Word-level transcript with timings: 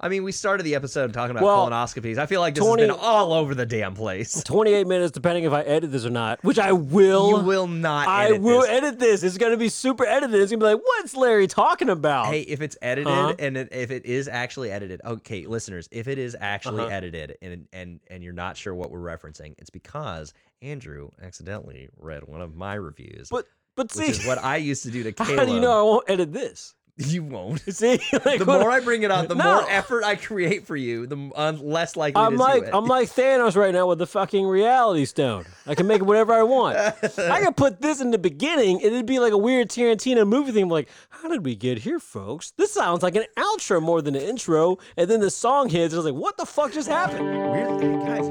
I 0.00 0.08
mean, 0.08 0.22
we 0.22 0.30
started 0.30 0.62
the 0.62 0.76
episode 0.76 1.12
talking 1.12 1.32
about 1.32 1.42
Well, 1.42 1.68
colonoscopies. 1.68 2.18
I 2.18 2.26
feel 2.26 2.40
like 2.40 2.54
this 2.54 2.62
20 2.64 2.82
has 2.82 2.90
been 2.92 2.98
all 3.00 3.32
over 3.32 3.52
the 3.54 3.66
damn 3.66 3.94
place. 3.94 4.42
28 4.44 4.86
minutes, 4.86 5.10
depending 5.10 5.42
if 5.42 5.52
I 5.52 5.62
edit 5.62 5.90
this 5.90 6.04
or 6.06 6.10
not, 6.10 6.42
which 6.44 6.58
I 6.58 6.70
will. 6.70 7.28
You 7.40 7.44
will 7.44 7.66
not. 7.66 8.06
I 8.06 8.32
will 8.38 8.60
this. 8.60 8.70
edit 8.70 8.98
this. 9.00 9.24
It's 9.24 9.38
going 9.38 9.50
to 9.50 9.56
be 9.58 9.68
super 9.68 10.06
edited. 10.06 10.40
It's 10.40 10.52
going 10.52 10.60
to 10.60 10.66
be 10.66 10.72
like, 10.74 10.80
what's 10.84 11.16
Larry 11.16 11.48
talking 11.48 11.88
about? 11.88 12.26
Hey, 12.26 12.42
if 12.42 12.60
it's 12.62 12.76
edited 12.80 13.12
Huh? 13.12 13.34
and 13.40 13.56
it, 13.56 13.68
if 13.72 13.90
it 13.90 14.06
is 14.06 14.28
actually 14.28 14.70
edited, 14.70 15.00
okay, 15.04 15.46
listeners, 15.46 15.88
if 15.90 16.06
it 16.06 16.18
is 16.18 16.36
actually 16.38 16.82
Uh-huh. 16.82 16.94
edited 16.94 17.36
and 17.42 17.66
and 17.72 17.98
and 18.08 18.22
you're 18.22 18.32
not 18.32 18.56
sure 18.56 18.74
what 18.74 18.92
we're 18.92 19.00
referencing, 19.00 19.54
it's 19.58 19.70
because 19.70 20.32
Andrew 20.62 21.10
accidentally 21.20 21.88
read 21.98 22.22
one 22.28 22.40
of 22.40 22.54
my 22.54 22.74
reviews, 22.74 23.30
but 23.30 23.46
but 23.74 23.90
see, 23.92 24.06
which 24.08 24.20
is 24.20 24.26
what 24.26 24.38
I 24.38 24.56
used 24.58 24.82
to 24.84 24.90
do 24.90 25.02
to 25.04 25.12
Caleb. 25.12 25.34
how 25.38 25.44
do 25.44 25.52
you 25.52 25.60
know 25.60 25.72
I 25.78 25.82
won't 25.82 26.04
edit 26.08 26.32
this? 26.32 26.74
You 26.98 27.22
won't. 27.22 27.60
See, 27.72 28.00
like, 28.24 28.40
The 28.40 28.44
more 28.44 28.70
I 28.70 28.80
bring 28.80 29.04
it 29.04 29.10
up, 29.12 29.28
the 29.28 29.36
No. 29.36 29.60
more 29.60 29.70
effort 29.70 30.02
I 30.04 30.16
create 30.16 30.66
for 30.66 30.74
you, 30.76 31.06
the 31.06 31.30
uh, 31.36 31.52
less 31.52 31.94
likely 31.96 32.20
I'm 32.20 32.34
is 32.34 32.40
like 32.40 32.62
you. 32.66 32.70
I'm 32.72 32.86
like 32.86 33.08
Thanos 33.14 33.54
right 33.56 33.72
now 33.72 33.86
with 33.86 33.98
the 34.00 34.06
fucking 34.06 34.44
reality 34.46 35.04
stone. 35.04 35.44
I 35.66 35.74
can 35.76 35.86
make 35.86 36.00
it 36.00 36.04
whatever 36.04 36.32
I 36.32 36.42
want. 36.42 36.76
I 36.76 37.40
can 37.40 37.54
put 37.54 37.80
this 37.80 38.00
in 38.00 38.10
the 38.10 38.18
beginning, 38.18 38.76
and 38.82 38.86
it'd 38.92 39.06
be 39.06 39.20
like 39.20 39.32
a 39.32 39.38
weird 39.38 39.68
Tarantino 39.68 40.26
movie 40.26 40.50
thing. 40.52 40.68
Like, 40.68 40.88
how 41.10 41.28
did 41.28 41.44
we 41.44 41.54
get 41.54 41.78
here, 41.78 42.00
folks? 42.00 42.50
This 42.56 42.72
sounds 42.72 43.02
like 43.04 43.14
an 43.14 43.24
outro 43.36 43.80
more 43.80 44.02
than 44.02 44.16
an 44.16 44.22
intro. 44.22 44.78
And 44.96 45.08
then 45.08 45.20
the 45.20 45.30
song 45.30 45.68
hits, 45.68 45.94
and 45.94 46.00
I 46.00 46.04
was 46.04 46.12
like, 46.12 46.20
what 46.20 46.36
the 46.36 46.46
fuck 46.46 46.72
just 46.72 46.88
happened? 46.88 47.24
Weirdly, 47.52 47.96
guys, 48.04 48.28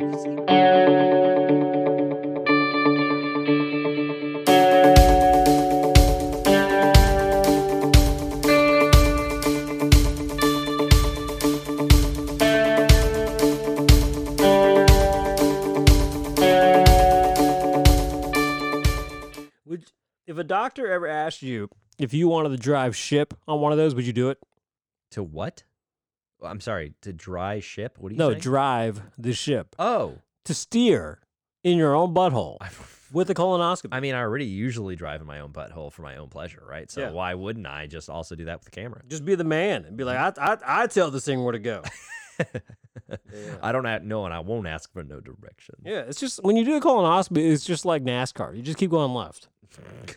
doctor 20.47 20.91
ever 20.91 21.07
asked 21.07 21.41
you 21.41 21.69
if 21.99 22.13
you 22.13 22.27
wanted 22.27 22.49
to 22.49 22.57
drive 22.57 22.95
ship 22.95 23.33
on 23.47 23.59
one 23.61 23.71
of 23.71 23.77
those, 23.77 23.93
would 23.95 24.05
you 24.05 24.13
do 24.13 24.29
it? 24.29 24.39
to 25.11 25.23
what? 25.23 25.63
Well, 26.39 26.51
I'm 26.51 26.61
sorry, 26.61 26.93
to 27.01 27.13
dry 27.13 27.59
ship. 27.59 27.97
What 27.97 28.09
do 28.09 28.15
you 28.15 28.19
say? 28.19 28.23
No, 28.23 28.29
saying? 28.31 28.41
drive 28.41 29.01
the 29.17 29.33
ship 29.33 29.75
oh, 29.79 30.19
to 30.45 30.53
steer 30.53 31.19
in 31.63 31.77
your 31.77 31.95
own 31.95 32.13
butthole 32.13 32.57
with 33.11 33.29
a 33.29 33.33
colonoscopy. 33.33 33.89
I 33.91 33.99
mean, 33.99 34.13
I 34.13 34.21
already 34.21 34.45
usually 34.45 34.95
drive 34.95 35.21
in 35.21 35.27
my 35.27 35.39
own 35.39 35.51
butthole 35.51 35.91
for 35.91 36.03
my 36.03 36.17
own 36.17 36.29
pleasure, 36.29 36.63
right? 36.67 36.89
So 36.91 37.01
Yeah. 37.01 37.11
why 37.11 37.33
wouldn't 37.33 37.65
I 37.65 37.87
just 37.87 38.09
also 38.09 38.35
do 38.35 38.45
that 38.45 38.59
with 38.59 38.65
the 38.65 38.71
camera? 38.71 39.01
Just 39.07 39.25
be 39.25 39.35
the 39.35 39.43
man 39.43 39.85
and 39.85 39.97
be 39.97 40.03
like, 40.03 40.17
mm-hmm. 40.17 40.67
I, 40.67 40.79
I, 40.79 40.83
I 40.83 40.87
tell 40.87 41.09
this 41.09 41.25
thing 41.25 41.43
where 41.43 41.53
to 41.53 41.59
go. 41.59 41.81
I 43.61 43.71
don't 43.71 44.07
know, 44.07 44.25
and 44.25 44.33
I 44.33 44.39
won't 44.39 44.67
ask 44.67 44.91
for 44.91 45.03
no 45.03 45.19
direction. 45.19 45.75
Yeah, 45.83 46.01
it's 46.01 46.19
just 46.19 46.43
when 46.43 46.55
you 46.57 46.65
do 46.65 46.75
a 46.75 46.81
colonoscopy, 46.81 47.51
it's 47.51 47.65
just 47.65 47.85
like 47.85 48.03
NASCAR. 48.03 48.55
You 48.55 48.61
just 48.61 48.77
keep 48.77 48.91
going 48.91 49.13
left, 49.13 49.47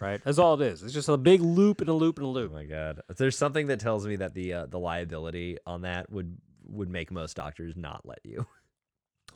right? 0.00 0.20
That's 0.24 0.38
all 0.38 0.60
it 0.60 0.66
is. 0.66 0.82
It's 0.82 0.94
just 0.94 1.08
a 1.08 1.16
big 1.16 1.40
loop 1.40 1.80
and 1.80 1.90
a 1.90 1.94
loop 1.94 2.18
and 2.18 2.26
a 2.26 2.30
loop. 2.30 2.50
Oh 2.52 2.56
my 2.56 2.64
god, 2.64 3.00
there's 3.16 3.36
something 3.38 3.68
that 3.68 3.80
tells 3.80 4.06
me 4.06 4.16
that 4.16 4.34
the 4.34 4.52
uh, 4.52 4.66
the 4.66 4.78
liability 4.78 5.58
on 5.66 5.82
that 5.82 6.10
would 6.10 6.36
would 6.66 6.88
make 6.88 7.10
most 7.10 7.36
doctors 7.36 7.74
not 7.76 8.02
let 8.04 8.20
you. 8.24 8.46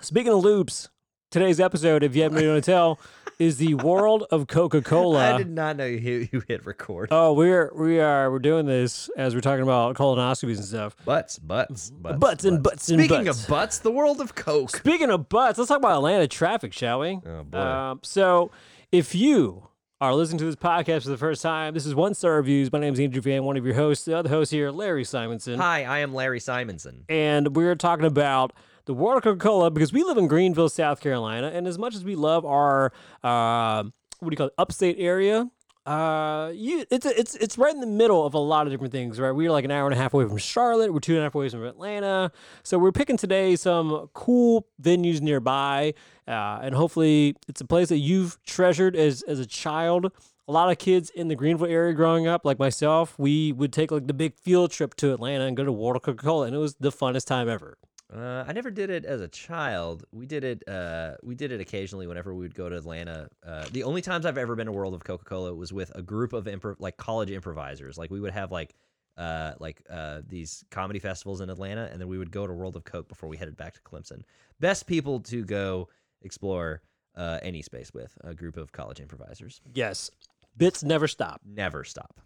Speaking 0.00 0.32
of 0.32 0.40
loops, 0.42 0.88
today's 1.30 1.60
episode, 1.60 2.02
if 2.02 2.16
you 2.16 2.22
haven't 2.22 2.36
been 2.38 2.48
able 2.48 2.60
to 2.60 2.62
tell, 2.62 2.98
is 3.38 3.58
the 3.58 3.74
world 3.74 4.24
of 4.30 4.46
Coca 4.46 4.80
Cola. 4.82 5.34
I 5.34 5.38
did 5.38 5.50
not 5.50 5.76
know 5.76 5.84
you 5.86 6.28
you 6.32 6.42
hit 6.46 6.64
record. 6.66 7.08
Oh, 7.10 7.32
we're 7.32 7.70
we 7.74 8.00
are 8.00 8.30
we're 8.30 8.38
doing 8.38 8.66
this 8.66 9.08
as 9.16 9.34
we're 9.34 9.40
talking 9.40 9.62
about 9.62 9.96
colonoscopies 9.96 10.56
and 10.56 10.64
stuff. 10.64 10.96
Butts, 11.04 11.38
butts, 11.38 11.90
butts, 11.90 12.18
Butts 12.18 12.44
and 12.44 12.62
butts 12.62 12.88
and 12.90 13.00
Speaking 13.00 13.24
butts. 13.26 13.42
of 13.42 13.48
butts, 13.48 13.78
the 13.78 13.90
world 13.90 14.20
of 14.20 14.34
coke. 14.34 14.70
Speaking 14.70 15.10
of 15.10 15.28
butts, 15.28 15.58
let's 15.58 15.68
talk 15.68 15.78
about 15.78 15.96
Atlanta 15.96 16.28
traffic, 16.28 16.72
shall 16.72 17.00
we? 17.00 17.20
Oh 17.26 17.44
boy. 17.44 17.58
Um, 17.58 18.00
so, 18.02 18.50
if 18.92 19.14
you 19.14 19.68
are 20.00 20.14
listening 20.14 20.38
to 20.38 20.44
this 20.44 20.56
podcast 20.56 21.04
for 21.04 21.08
the 21.10 21.16
first 21.16 21.40
time, 21.40 21.72
this 21.74 21.86
is 21.86 21.94
One 21.94 22.14
Star 22.14 22.36
Reviews. 22.36 22.70
My 22.72 22.78
name 22.78 22.92
is 22.94 23.00
Andrew 23.00 23.22
Van, 23.22 23.44
one 23.44 23.56
of 23.56 23.64
your 23.64 23.74
hosts. 23.74 24.04
The 24.04 24.16
other 24.16 24.28
host 24.28 24.50
here, 24.50 24.70
Larry 24.70 25.04
Simonson. 25.04 25.58
Hi, 25.58 25.84
I 25.84 26.00
am 26.00 26.12
Larry 26.12 26.40
Simonson. 26.40 27.04
And 27.08 27.56
we're 27.56 27.74
talking 27.76 28.04
about 28.04 28.52
the 28.86 28.94
of 28.94 29.22
Coca 29.22 29.36
Cola 29.36 29.70
because 29.70 29.92
we 29.92 30.02
live 30.02 30.18
in 30.18 30.26
Greenville, 30.26 30.68
South 30.68 31.00
Carolina. 31.00 31.50
And 31.52 31.66
as 31.66 31.78
much 31.78 31.94
as 31.94 32.04
we 32.04 32.16
love 32.16 32.44
our, 32.44 32.92
uh, 33.22 33.84
what 34.18 34.30
do 34.30 34.32
you 34.32 34.36
call 34.36 34.48
it, 34.48 34.54
upstate 34.58 34.96
area, 34.98 35.50
uh, 35.86 36.50
you 36.54 36.86
it's 36.90 37.04
it's 37.04 37.34
it's 37.34 37.58
right 37.58 37.74
in 37.74 37.80
the 37.80 37.86
middle 37.86 38.24
of 38.24 38.32
a 38.32 38.38
lot 38.38 38.66
of 38.66 38.72
different 38.72 38.92
things, 38.92 39.20
right? 39.20 39.32
We're 39.32 39.50
like 39.50 39.66
an 39.66 39.70
hour 39.70 39.86
and 39.86 39.92
a 39.92 39.98
half 40.00 40.14
away 40.14 40.26
from 40.26 40.38
Charlotte. 40.38 40.94
We're 40.94 41.00
two 41.00 41.12
and 41.12 41.20
a 41.20 41.24
half 41.24 41.34
away 41.34 41.50
from 41.50 41.64
Atlanta. 41.64 42.32
So 42.62 42.78
we're 42.78 42.92
picking 42.92 43.18
today 43.18 43.54
some 43.54 44.08
cool 44.14 44.66
venues 44.80 45.20
nearby, 45.20 45.92
uh, 46.26 46.60
and 46.62 46.74
hopefully 46.74 47.36
it's 47.48 47.60
a 47.60 47.66
place 47.66 47.90
that 47.90 47.98
you've 47.98 48.42
treasured 48.44 48.96
as 48.96 49.22
as 49.22 49.40
a 49.40 49.46
child. 49.46 50.10
A 50.48 50.52
lot 50.52 50.70
of 50.70 50.78
kids 50.78 51.10
in 51.10 51.28
the 51.28 51.36
Greenville 51.36 51.68
area 51.68 51.92
growing 51.92 52.26
up, 52.26 52.46
like 52.46 52.58
myself, 52.58 53.18
we 53.18 53.52
would 53.52 53.72
take 53.72 53.90
like 53.90 54.06
the 54.06 54.14
big 54.14 54.36
field 54.38 54.70
trip 54.70 54.94
to 54.96 55.12
Atlanta 55.12 55.44
and 55.44 55.54
go 55.56 55.64
to 55.64 55.72
Water 55.72 56.00
Coca 56.00 56.22
Cola, 56.22 56.46
and 56.46 56.56
it 56.56 56.58
was 56.58 56.76
the 56.76 56.92
funnest 56.92 57.26
time 57.26 57.48
ever. 57.48 57.76
Uh, 58.12 58.44
I 58.46 58.52
never 58.52 58.70
did 58.70 58.90
it 58.90 59.04
as 59.04 59.20
a 59.20 59.28
child. 59.28 60.04
We 60.12 60.26
did 60.26 60.44
it. 60.44 60.68
Uh, 60.68 61.14
we 61.22 61.34
did 61.34 61.52
it 61.52 61.60
occasionally 61.60 62.06
whenever 62.06 62.34
we 62.34 62.40
would 62.42 62.54
go 62.54 62.68
to 62.68 62.76
Atlanta. 62.76 63.28
Uh, 63.44 63.66
the 63.72 63.82
only 63.82 64.02
times 64.02 64.26
I've 64.26 64.38
ever 64.38 64.54
been 64.54 64.66
to 64.66 64.72
World 64.72 64.94
of 64.94 65.02
Coca 65.04 65.24
Cola 65.24 65.54
was 65.54 65.72
with 65.72 65.90
a 65.94 66.02
group 66.02 66.32
of 66.32 66.44
impro- 66.44 66.76
like 66.78 66.96
college 66.96 67.30
improvisers. 67.30 67.96
Like 67.96 68.10
we 68.10 68.20
would 68.20 68.32
have 68.32 68.52
like 68.52 68.74
uh, 69.16 69.52
like 69.58 69.82
uh, 69.90 70.20
these 70.28 70.64
comedy 70.70 70.98
festivals 70.98 71.40
in 71.40 71.48
Atlanta, 71.48 71.88
and 71.90 72.00
then 72.00 72.08
we 72.08 72.18
would 72.18 72.30
go 72.30 72.46
to 72.46 72.52
World 72.52 72.76
of 72.76 72.84
Coke 72.84 73.08
before 73.08 73.28
we 73.28 73.36
headed 73.36 73.56
back 73.56 73.74
to 73.74 73.80
Clemson. 73.80 74.22
Best 74.60 74.86
people 74.86 75.20
to 75.20 75.44
go 75.44 75.88
explore 76.22 76.82
uh, 77.16 77.38
any 77.42 77.62
space 77.62 77.92
with 77.94 78.16
a 78.22 78.34
group 78.34 78.56
of 78.56 78.72
college 78.72 79.00
improvisers. 79.00 79.60
Yes, 79.72 80.10
bits 80.56 80.82
never 80.82 81.08
stop. 81.08 81.40
Never 81.44 81.84
stop. 81.84 82.20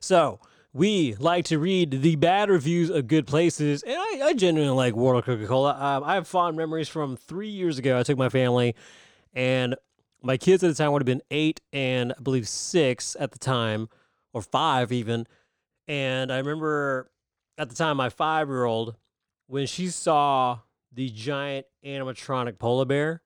So 0.00 0.40
we 0.72 1.14
like 1.16 1.46
to 1.46 1.58
read 1.58 2.02
the 2.02 2.16
bad 2.16 2.48
reviews 2.48 2.90
of 2.90 3.08
good 3.08 3.26
places, 3.26 3.82
and 3.82 3.96
I, 3.96 4.20
I 4.26 4.32
genuinely 4.34 4.74
like 4.74 4.94
World 4.94 5.18
of 5.18 5.24
Coca 5.24 5.46
Cola. 5.46 5.74
Um, 5.74 6.04
I 6.04 6.14
have 6.14 6.28
fond 6.28 6.56
memories 6.56 6.88
from 6.88 7.16
three 7.16 7.48
years 7.48 7.78
ago. 7.78 7.98
I 7.98 8.02
took 8.04 8.16
my 8.16 8.28
family, 8.28 8.76
and 9.34 9.74
my 10.22 10.36
kids 10.36 10.62
at 10.62 10.68
the 10.68 10.74
time 10.74 10.92
would 10.92 11.02
have 11.02 11.06
been 11.06 11.22
eight 11.30 11.60
and 11.72 12.12
I 12.16 12.20
believe 12.22 12.46
six 12.46 13.16
at 13.18 13.32
the 13.32 13.38
time, 13.38 13.88
or 14.32 14.42
five 14.42 14.92
even. 14.92 15.26
And 15.88 16.32
I 16.32 16.38
remember 16.38 17.10
at 17.58 17.68
the 17.68 17.74
time, 17.74 17.96
my 17.96 18.08
five 18.08 18.48
year 18.48 18.64
old, 18.64 18.94
when 19.48 19.66
she 19.66 19.88
saw 19.88 20.60
the 20.92 21.08
giant 21.08 21.66
animatronic 21.84 22.58
polar 22.58 22.84
bear, 22.84 23.22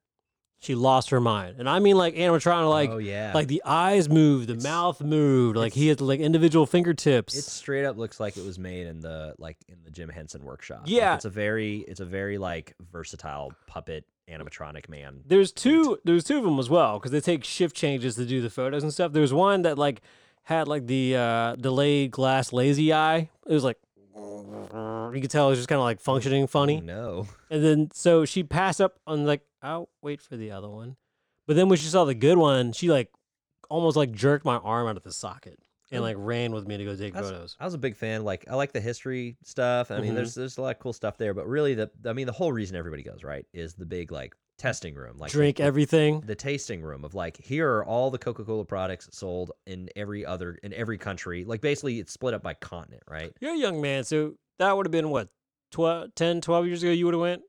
she 0.65 0.75
lost 0.75 1.11
her 1.11 1.21
mind. 1.21 1.57
And 1.59 1.69
I 1.69 1.79
mean 1.79 1.97
like 1.97 2.15
animatronic, 2.15 2.69
like 2.71 2.91
oh 2.91 2.99
yeah, 2.99 3.33
like 3.35 3.49
the 3.49 3.63
eyes 3.65 4.09
moved, 4.09 4.49
the 4.49 4.55
It's- 4.55 4.65
mouth 4.65 5.01
moved, 5.03 5.57
like 5.57 5.73
he 5.73 5.89
had 5.89 6.01
like 6.01 6.21
individual 6.21 6.67
fingertips. 6.67 7.37
It 7.37 7.43
straight 7.43 7.85
up 7.85 7.97
looks 7.97 8.19
like 8.19 8.37
it 8.37 8.45
was 8.45 8.59
made 8.59 8.87
in 8.87 9.01
the 9.01 9.35
like 9.39 9.57
in 9.69 9.77
the 9.85 9.91
Jim 9.91 10.09
Henson 10.09 10.43
workshop. 10.45 10.81
Like, 10.83 10.91
Yeah. 10.91 11.15
it's 11.15 11.25
a 11.25 11.31
very 11.31 11.79
it's 11.89 12.01
a 12.01 12.05
very 12.05 12.39
like 12.39 12.75
versatile 12.93 13.53
puppet 13.67 14.05
animatronic 14.31 14.89
man. 14.89 15.21
there's 15.27 15.53
two 15.53 15.99
there's 16.05 16.25
two 16.25 16.39
of 16.39 16.45
them 16.45 16.59
as 16.59 16.71
well 16.71 16.99
because 16.99 17.11
they 17.13 17.21
take 17.21 17.45
shift 17.45 17.77
changes 17.77 18.15
to 18.17 18.25
do 18.25 18.41
the 18.41 18.49
photos 18.49 18.83
and 18.83 18.91
stuff. 18.93 19.13
There's 19.13 19.35
one 19.35 19.63
that 19.63 19.77
like 19.79 20.01
had 20.45 20.67
like 20.67 20.87
the 20.87 21.15
uh 21.17 21.57
delayed 21.57 22.11
glass 22.11 22.53
lazy 22.53 22.93
eye. 22.93 23.29
It 23.47 23.53
was 23.53 23.65
like 23.65 23.77
you 24.17 25.21
could 25.21 25.31
tell 25.31 25.47
it 25.47 25.51
was 25.51 25.59
just 25.59 25.69
kind 25.69 25.79
of 25.79 25.85
like 25.85 26.01
functioning 26.01 26.47
funny. 26.47 26.81
No, 26.81 27.27
And 27.51 27.63
then 27.65 27.91
so 27.93 28.25
she 28.25 28.43
passed 28.43 28.81
up 28.81 28.99
on 29.07 29.25
like 29.27 29.43
I'll 29.65 29.89
wait 30.03 30.21
for 30.21 30.37
the 30.37 30.51
other 30.53 30.69
one. 30.69 30.97
But 31.47 31.57
then 31.57 31.69
when 31.69 31.79
she 31.79 31.87
saw 31.89 32.05
the 32.05 32.15
good 32.15 32.39
one, 32.39 32.73
she 32.73 32.91
like 32.91 33.11
almost 33.71 33.97
like 33.97 34.13
jerked 34.13 34.45
my 34.45 34.57
arm 34.57 34.87
out 34.87 34.97
of 34.97 35.03
the 35.03 35.13
socket 35.13 35.59
and 35.91 36.03
like 36.03 36.17
ran 36.19 36.53
with 36.53 36.67
me 36.69 36.77
to 36.77 36.85
go 36.85 36.95
take 36.97 37.13
That's- 37.15 37.31
photos. 37.31 37.57
I 37.61 37.65
was 37.65 37.75
a 37.75 37.79
big 37.79 37.97
fan. 37.97 38.25
Like 38.25 38.45
I 38.51 38.55
like 38.55 38.73
the 38.73 38.81
history 38.81 39.37
stuff. 39.43 39.91
I 39.91 40.01
mean, 40.01 40.13
Mhm. 40.13 40.17
there's 40.17 40.35
there's 40.35 40.59
a 40.59 40.63
lot 40.63 40.77
of 40.77 40.79
cool 40.81 40.93
stuff 40.93 41.17
there. 41.19 41.35
But 41.35 41.47
really, 41.49 41.75
the 41.75 41.91
I 42.07 42.13
mean, 42.13 42.27
the 42.27 42.33
whole 42.33 42.53
reason 42.53 42.77
everybody 42.77 43.03
goes 43.03 43.25
right 43.25 43.47
is 43.53 43.75
the 43.75 43.87
big 43.87 44.13
like 44.13 44.35
testing 44.57 44.95
room, 44.95 45.19
like 45.19 45.33
Drink 45.33 45.57
the, 45.57 45.65
everything. 45.65 46.21
the 46.21 46.35
tasting 46.37 46.81
room 46.81 47.05
of 47.05 47.15
like 47.15 47.37
here 47.39 47.69
are 47.77 47.85
all 47.85 48.11
the 48.11 48.19
Coca-Cola 48.19 48.65
products 48.65 49.09
sold 49.13 49.51
in 49.67 49.89
every 49.97 50.25
other 50.25 50.59
in 50.63 50.73
every 50.73 50.97
country. 50.99 51.45
Like 51.45 51.61
basically, 51.61 51.99
it's 52.01 52.13
split 52.13 52.35
up 52.35 52.43
by 52.43 52.55
continent, 52.55 53.03
right? 53.09 53.33
You're 53.41 53.55
a 53.55 53.59
young 53.59 53.81
man, 53.83 54.05
so 54.05 54.35
that 54.59 54.77
would 54.77 54.87
have 54.87 54.93
been 54.93 55.11
what 55.11 55.29
12, 55.73 56.15
10, 56.15 56.41
12 56.41 56.67
years 56.67 56.83
ago 56.83 56.93
you 56.93 57.05
would 57.07 57.15
have 57.15 57.21
went? 57.21 57.43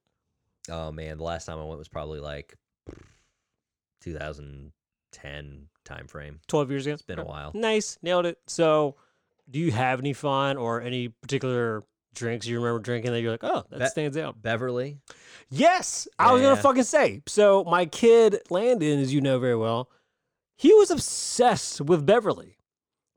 Oh 0.70 0.92
man, 0.92 1.18
the 1.18 1.24
last 1.24 1.46
time 1.46 1.60
I 1.60 1.64
went 1.64 1.80
was 1.80 1.88
probably 1.88 2.20
like 2.20 2.56
2010 4.02 5.68
time 5.84 6.08
frame. 6.08 6.40
12 6.48 6.72
years 6.72 6.86
ago. 6.86 6.94
It's 6.94 7.02
been 7.04 7.20
a 7.20 7.26
while. 7.26 7.52
Nice. 7.54 7.98
Nailed 8.02 8.26
it. 8.26 8.40
So, 8.48 8.96
do 9.50 9.60
you 9.60 9.72
have 9.72 10.00
any 10.00 10.14
fun 10.14 10.58
or 10.58 10.82
any 10.82 11.10
particular 11.10 11.84
drinks 12.14 12.48
you 12.48 12.58
remember 12.58 12.80
drinking 12.80 13.12
that 13.12 13.22
you're 13.22 13.32
like, 13.32 13.44
"Oh, 13.44 13.64
that 13.70 13.80
Be- 13.80 13.86
stands 13.88 14.18
out." 14.18 14.42
Beverly. 14.42 14.98
Yes, 15.50 16.08
I 16.18 16.32
was 16.32 16.42
gonna 16.42 16.56
fucking 16.56 16.84
say. 16.84 17.22
So 17.28 17.64
my 17.66 17.86
kid 17.86 18.42
Landon, 18.50 19.00
as 19.00 19.14
you 19.14 19.22
know 19.22 19.38
very 19.38 19.56
well, 19.56 19.90
he 20.58 20.74
was 20.74 20.90
obsessed 20.90 21.82
with 21.82 22.06
Beverly. 22.06 22.55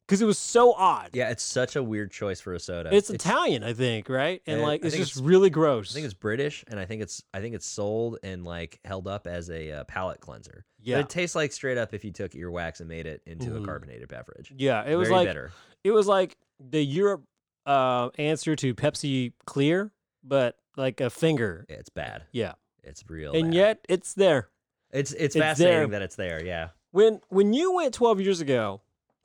Because 0.09 0.23
it 0.23 0.25
was 0.25 0.39
so 0.39 0.73
odd. 0.73 1.11
Yeah, 1.13 1.29
it's 1.29 1.43
such 1.43 1.77
a 1.77 1.83
weird 1.83 2.11
choice 2.11 2.41
for 2.41 2.55
a 2.55 2.59
soda. 2.59 2.89
It's 2.95 3.11
Italian, 3.11 3.63
I 3.63 3.75
think, 3.75 4.09
right? 4.09 4.41
And 4.47 4.63
Uh, 4.63 4.65
like 4.65 4.83
it's 4.85 4.97
just 4.97 5.17
it's- 5.19 5.25
really 5.27 5.51
gross. 5.51 5.93
I 5.93 5.95
think 5.95 6.07
it's 6.07 6.15
British, 6.15 6.65
and 6.69 6.81
I 6.81 6.87
think 6.87 7.03
it's 7.03 7.23
I 7.35 7.41
think 7.41 7.55
it's 7.55 7.67
sold 7.67 8.19
and 8.23 8.43
like 8.45 8.81
held 8.85 9.07
up 9.07 9.27
as 9.27 9.51
a 9.51 9.71
uh, 9.73 9.85
palate 9.85 10.21
cleanser. 10.21 10.65
yeah, 10.81 10.97
But 10.97 11.01
it 11.05 11.11
tastes 11.11 11.37
like 11.37 11.53
straight 11.53 11.77
up 11.77 11.93
if 11.93 12.05
you 12.05 12.11
took 12.13 12.33
earwax 12.33 12.81
and 12.81 12.89
made 12.89 13.07
it 13.07 13.21
into 13.27 13.51
Mhm. 13.51 13.63
a 13.63 13.67
carbonated 13.67 14.09
beverage. 14.09 14.53
yeah. 14.57 14.83
It 14.87 14.97
was 14.97 15.09
Very 15.09 15.19
like 15.21 15.29
bitter. 15.29 15.53
it 15.85 15.91
was 15.91 16.07
like 16.07 16.39
the 16.59 16.83
Europe 16.83 17.25
uh, 17.67 18.09
answer 18.17 18.57
to 18.57 18.75
Pepsi 18.75 19.35
Clear, 19.45 19.93
but 20.25 20.57
like 20.79 21.03
a 21.03 21.11
finger. 21.11 21.67
Yeah, 21.69 21.77
It's 21.77 21.91
bad. 21.91 22.23
Yeah, 22.33 22.53
It's 22.83 23.05
real. 23.11 23.33
and 23.35 23.49
bad. 23.51 23.55
yet 23.55 23.85
it's 23.91 24.15
there. 24.15 24.49
it's 24.91 25.13
it's, 25.13 25.35
it's 25.35 25.37
fascinating 25.37 25.91
there. 25.91 25.99
that 25.99 26.03
it's 26.03 26.17
there. 26.17 26.43
Yeah. 26.43 26.69
When 26.93 27.21
when 27.29 27.53
you 27.53 27.73
went 27.75 27.93
12 27.93 28.23
years 28.23 28.41
ago, 28.41 28.81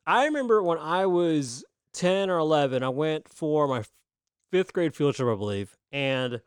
I 0.05 0.25
remember 0.25 0.61
when 0.61 0.77
I 0.77 1.05
was 1.05 1.63
10 1.93 2.29
or 2.29 2.37
11, 2.39 2.83
I 2.83 2.89
went 2.89 3.29
for 3.29 3.67
my 3.67 3.83
fifth 4.51 4.73
grade 4.73 4.95
field 4.95 5.15
trip, 5.15 5.27
I 5.27 5.35
believe, 5.37 5.77
and 5.91 6.41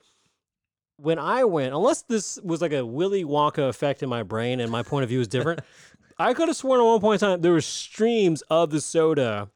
when 0.98 1.18
I 1.18 1.44
went, 1.44 1.74
unless 1.74 2.02
this 2.02 2.38
was 2.42 2.60
like 2.62 2.72
a 2.72 2.84
Willy 2.84 3.24
Wonka 3.24 3.68
effect 3.68 4.02
in 4.02 4.08
my 4.08 4.22
brain 4.22 4.60
and 4.60 4.70
my 4.70 4.82
point 4.82 5.02
of 5.04 5.08
view 5.10 5.20
is 5.20 5.28
different, 5.28 5.60
I 6.18 6.32
could 6.32 6.48
have 6.48 6.56
sworn 6.56 6.80
at 6.80 6.84
one 6.84 7.00
point 7.00 7.22
in 7.22 7.28
time 7.28 7.40
there 7.42 7.52
were 7.52 7.60
streams 7.60 8.42
of 8.48 8.70
the 8.70 8.80
soda. 8.80 9.50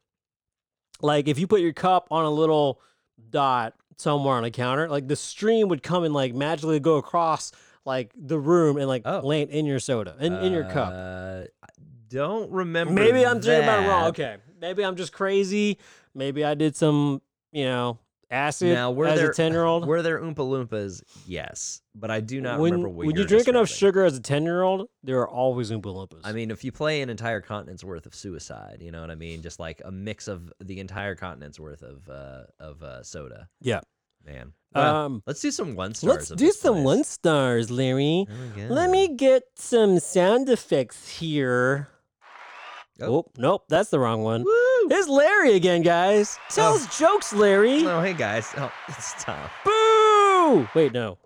Like 1.01 1.29
if 1.29 1.39
you 1.39 1.47
put 1.47 1.63
your 1.63 1.73
cup 1.73 2.09
on 2.11 2.25
a 2.27 2.31
little 2.31 2.81
dot 3.31 3.75
somewhere 3.97 4.35
on 4.35 4.45
a 4.45 4.51
counter, 4.51 4.89
like 4.91 5.09
the 5.09 5.17
stream 5.17 5.69
would 5.69 5.83
come 5.83 6.05
and 6.05 6.13
like 6.13 6.35
magically 6.35 6.79
go 6.79 6.97
across 6.97 7.53
like 7.87 8.13
the 8.15 8.39
room 8.39 8.77
and 8.77 8.87
like 8.89 9.03
Oh. 9.07 9.21
land 9.21 9.49
in 9.49 9.65
your 9.65 9.81
soda, 9.81 10.15
in, 10.21 10.35
in 10.35 10.53
your 10.53 10.65
cup. 10.65 10.93
Uh, 10.95 11.45
don't 12.11 12.51
remember. 12.51 12.93
Maybe 12.93 13.25
I'm 13.25 13.41
thinking 13.41 13.63
about 13.65 13.85
it 13.85 13.89
wrong. 13.89 14.03
that. 14.03 14.09
Okay. 14.11 14.37
Maybe 14.61 14.85
I'm 14.85 14.97
just 14.97 15.13
crazy. 15.13 15.79
Maybe 16.15 16.45
I 16.45 16.55
did 16.55 16.77
some, 16.77 17.23
you 17.53 17.65
know, 17.65 17.99
acid 18.31 18.75
Now, 18.75 18.91
were 18.91 19.07
as 19.07 19.19
there 19.19 19.31
a 19.31 19.35
10 19.35 19.53
year 19.53 19.65
old. 19.65 19.87
Were 19.87 20.03
there 20.03 20.21
Oompa 20.21 20.37
Loompas? 20.37 21.03
Yes, 21.27 21.81
but 21.95 22.11
I 22.11 22.21
do 22.21 22.41
not 22.41 22.61
When, 22.61 22.73
remember 22.73 22.89
what 22.89 23.07
when 23.07 23.17
you 23.17 23.23
you're 23.23 23.27
drink 23.29 23.49
enough 23.49 23.69
describing. 23.69 23.89
sugar 23.93 24.05
as 24.05 24.17
a 24.17 24.21
10 24.21 24.43
year 24.45 24.63
old, 24.63 24.89
there 25.03 25.19
are 25.21 25.29
always 25.29 25.71
Oompa 25.71 25.83
Loompas. 25.85 26.21
I 26.25 26.33
mean, 26.33 26.51
if 26.51 26.63
you 26.65 26.73
play 26.73 27.01
an 27.03 27.09
entire 27.11 27.41
continent's 27.41 27.83
worth 27.85 28.07
of 28.07 28.15
suicide, 28.15 28.79
you 28.83 28.91
know 28.93 29.01
what 29.01 29.11
I 29.11 29.15
mean? 29.15 29.41
Just 29.43 29.59
like 29.59 29.81
a 29.85 29.91
mix 29.91 30.29
of 30.29 30.53
the 30.63 30.79
entire 30.81 31.15
continent's 31.15 31.59
worth 31.59 31.83
of 31.83 32.09
uh, 32.09 32.43
of 32.59 32.83
uh, 32.83 33.03
soda. 33.03 33.49
Yeah. 33.61 33.81
man. 34.27 34.53
Um, 34.73 35.23
let's 35.27 35.41
do 35.41 35.51
some 35.51 35.75
one 35.75 35.95
stars. 35.95 36.15
let's 36.17 36.31
of 36.31 36.39
do 36.39 36.47
this 36.47 36.61
some 36.61 36.75
place. 36.75 36.85
one 36.85 37.05
stars, 37.05 37.71
Larry. 37.73 38.27
There 38.29 38.37
we 38.57 38.69
go. 38.69 38.75
Let 38.75 38.91
me 38.91 39.09
get 39.17 39.43
some 39.57 39.99
sound 39.99 40.49
effects 40.49 41.19
here. 41.19 41.89
Oh. 43.03 43.27
Nope, 43.39 43.65
that's 43.69 43.91
the 43.91 43.99
wrong 43.99 44.23
one. 44.23 44.43
Woo! 44.45 44.89
It's 44.91 45.09
Larry 45.09 45.55
again, 45.55 45.83
guys. 45.83 46.39
Tell 46.51 46.73
Oh. 46.73 46.77
us 46.77 46.99
jokes, 46.99 47.33
Larry. 47.33 47.87
Oh, 47.87 48.01
hey 48.01 48.13
guys. 48.15 48.49
Oh, 48.57 48.71
it's 48.89 49.15
Tom. 49.23 49.49
Boo! 49.65 50.69
Wait, 50.75 50.93
no. 50.93 51.19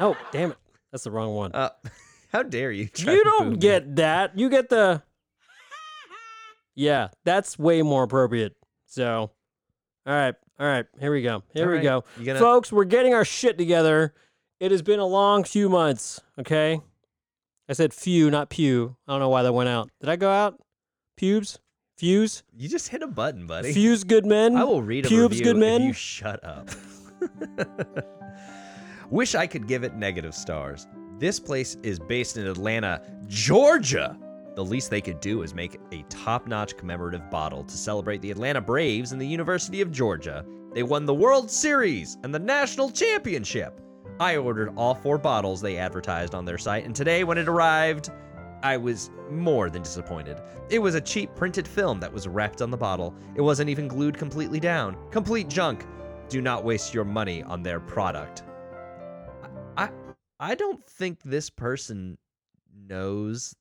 Oh, 0.00 0.16
damn 0.32 0.50
it. 0.52 0.58
That's 0.92 1.04
the 1.04 1.10
wrong 1.10 1.34
one. 1.34 1.52
Uh, 1.54 1.70
how 2.32 2.42
dare 2.42 2.70
you? 2.72 2.86
try 2.88 3.12
You 3.14 3.24
to 3.24 3.30
boo 3.30 3.36
don't 3.38 3.50
me. 3.52 3.56
get 3.58 3.96
that. 3.96 4.38
You 4.38 4.48
get 4.50 4.68
the. 4.68 5.02
Yeah, 6.74 7.08
that's 7.24 7.58
way 7.58 7.82
more 7.82 8.04
appropriate. 8.04 8.54
So, 8.86 9.32
all 10.06 10.14
right, 10.14 10.34
all 10.60 10.66
right, 10.66 10.86
here 11.00 11.10
we 11.12 11.22
go. 11.22 11.42
Here 11.52 11.64
All 11.64 11.70
we 11.70 11.76
right. 11.78 11.82
go. 11.82 12.04
You 12.18 12.24
gonna? 12.24 12.38
Folks, 12.38 12.70
we're 12.72 12.84
getting 12.84 13.14
our 13.14 13.24
shit 13.24 13.58
together. 13.58 14.14
It 14.60 14.70
has 14.70 14.82
been 14.82 15.00
a 15.00 15.06
long 15.06 15.42
few 15.44 15.68
months, 15.68 16.20
okay? 16.38 16.80
I 17.68 17.74
said 17.74 17.92
few, 17.92 18.30
not 18.30 18.48
pew. 18.48 18.96
I 19.06 19.12
don't 19.12 19.20
know 19.20 19.28
why 19.28 19.42
that 19.42 19.52
went 19.52 19.68
out. 19.68 19.90
Did 20.00 20.08
I 20.08 20.16
go 20.16 20.30
out? 20.30 20.58
Pubes? 21.16 21.58
Fuse? 21.98 22.42
You 22.56 22.68
just 22.68 22.88
hit 22.88 23.02
a 23.02 23.06
button, 23.06 23.46
buddy. 23.46 23.72
Fuse 23.72 24.04
good 24.04 24.24
men? 24.24 24.56
I 24.56 24.64
will 24.64 24.82
read 24.82 25.04
a 25.04 25.08
Pubes 25.08 25.30
review 25.30 25.44
good 25.44 25.56
men? 25.56 25.82
you 25.82 25.92
shut 25.92 26.42
up. 26.44 26.70
Wish 29.10 29.34
I 29.34 29.46
could 29.46 29.66
give 29.66 29.84
it 29.84 29.96
negative 29.96 30.34
stars. 30.34 30.86
This 31.18 31.40
place 31.40 31.76
is 31.82 31.98
based 31.98 32.36
in 32.36 32.46
Atlanta, 32.46 33.02
Georgia. 33.26 34.16
The 34.54 34.64
least 34.64 34.90
they 34.90 35.00
could 35.00 35.20
do 35.20 35.42
is 35.42 35.54
make 35.54 35.78
a 35.92 36.04
top-notch 36.08 36.76
commemorative 36.76 37.28
bottle 37.30 37.64
to 37.64 37.76
celebrate 37.76 38.22
the 38.22 38.30
Atlanta 38.30 38.60
Braves 38.60 39.12
and 39.12 39.20
the 39.20 39.26
University 39.26 39.80
of 39.80 39.90
Georgia. 39.90 40.44
They 40.74 40.84
won 40.84 41.04
the 41.04 41.14
World 41.14 41.50
Series 41.50 42.16
and 42.22 42.34
the 42.34 42.38
National 42.38 42.90
Championship. 42.90 43.80
I 44.20 44.36
ordered 44.36 44.72
all 44.76 44.94
four 44.94 45.16
bottles 45.16 45.60
they 45.60 45.76
advertised 45.76 46.34
on 46.34 46.44
their 46.44 46.58
site, 46.58 46.84
and 46.84 46.94
today 46.94 47.22
when 47.22 47.38
it 47.38 47.48
arrived, 47.48 48.10
I 48.62 48.76
was 48.76 49.10
more 49.30 49.70
than 49.70 49.82
disappointed. 49.82 50.40
It 50.70 50.80
was 50.80 50.96
a 50.96 51.00
cheap 51.00 51.34
printed 51.36 51.68
film 51.68 52.00
that 52.00 52.12
was 52.12 52.26
wrapped 52.26 52.60
on 52.60 52.70
the 52.72 52.76
bottle. 52.76 53.14
It 53.36 53.40
wasn't 53.40 53.70
even 53.70 53.86
glued 53.86 54.18
completely 54.18 54.58
down. 54.58 54.96
Complete 55.12 55.48
junk. 55.48 55.86
Do 56.28 56.40
not 56.40 56.64
waste 56.64 56.92
your 56.92 57.04
money 57.04 57.44
on 57.44 57.62
their 57.62 57.78
product. 57.78 58.42
I 59.76 59.84
I, 59.84 59.90
I 60.40 60.54
don't 60.56 60.84
think 60.84 61.22
this 61.22 61.48
person 61.48 62.18
knows 62.76 63.54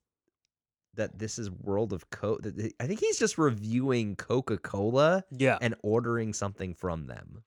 that 0.95 1.19
this 1.19 1.37
is 1.37 1.51
World 1.51 1.93
of 1.93 2.09
Coke. 2.09 2.41
I 2.79 2.87
think 2.87 2.99
he's 2.99 3.19
just 3.19 3.37
reviewing 3.37 4.15
Coca-Cola 4.15 5.23
Yeah. 5.31 5.59
and 5.61 5.75
ordering 5.83 6.33
something 6.33 6.73
from 6.73 7.05
them. 7.05 7.43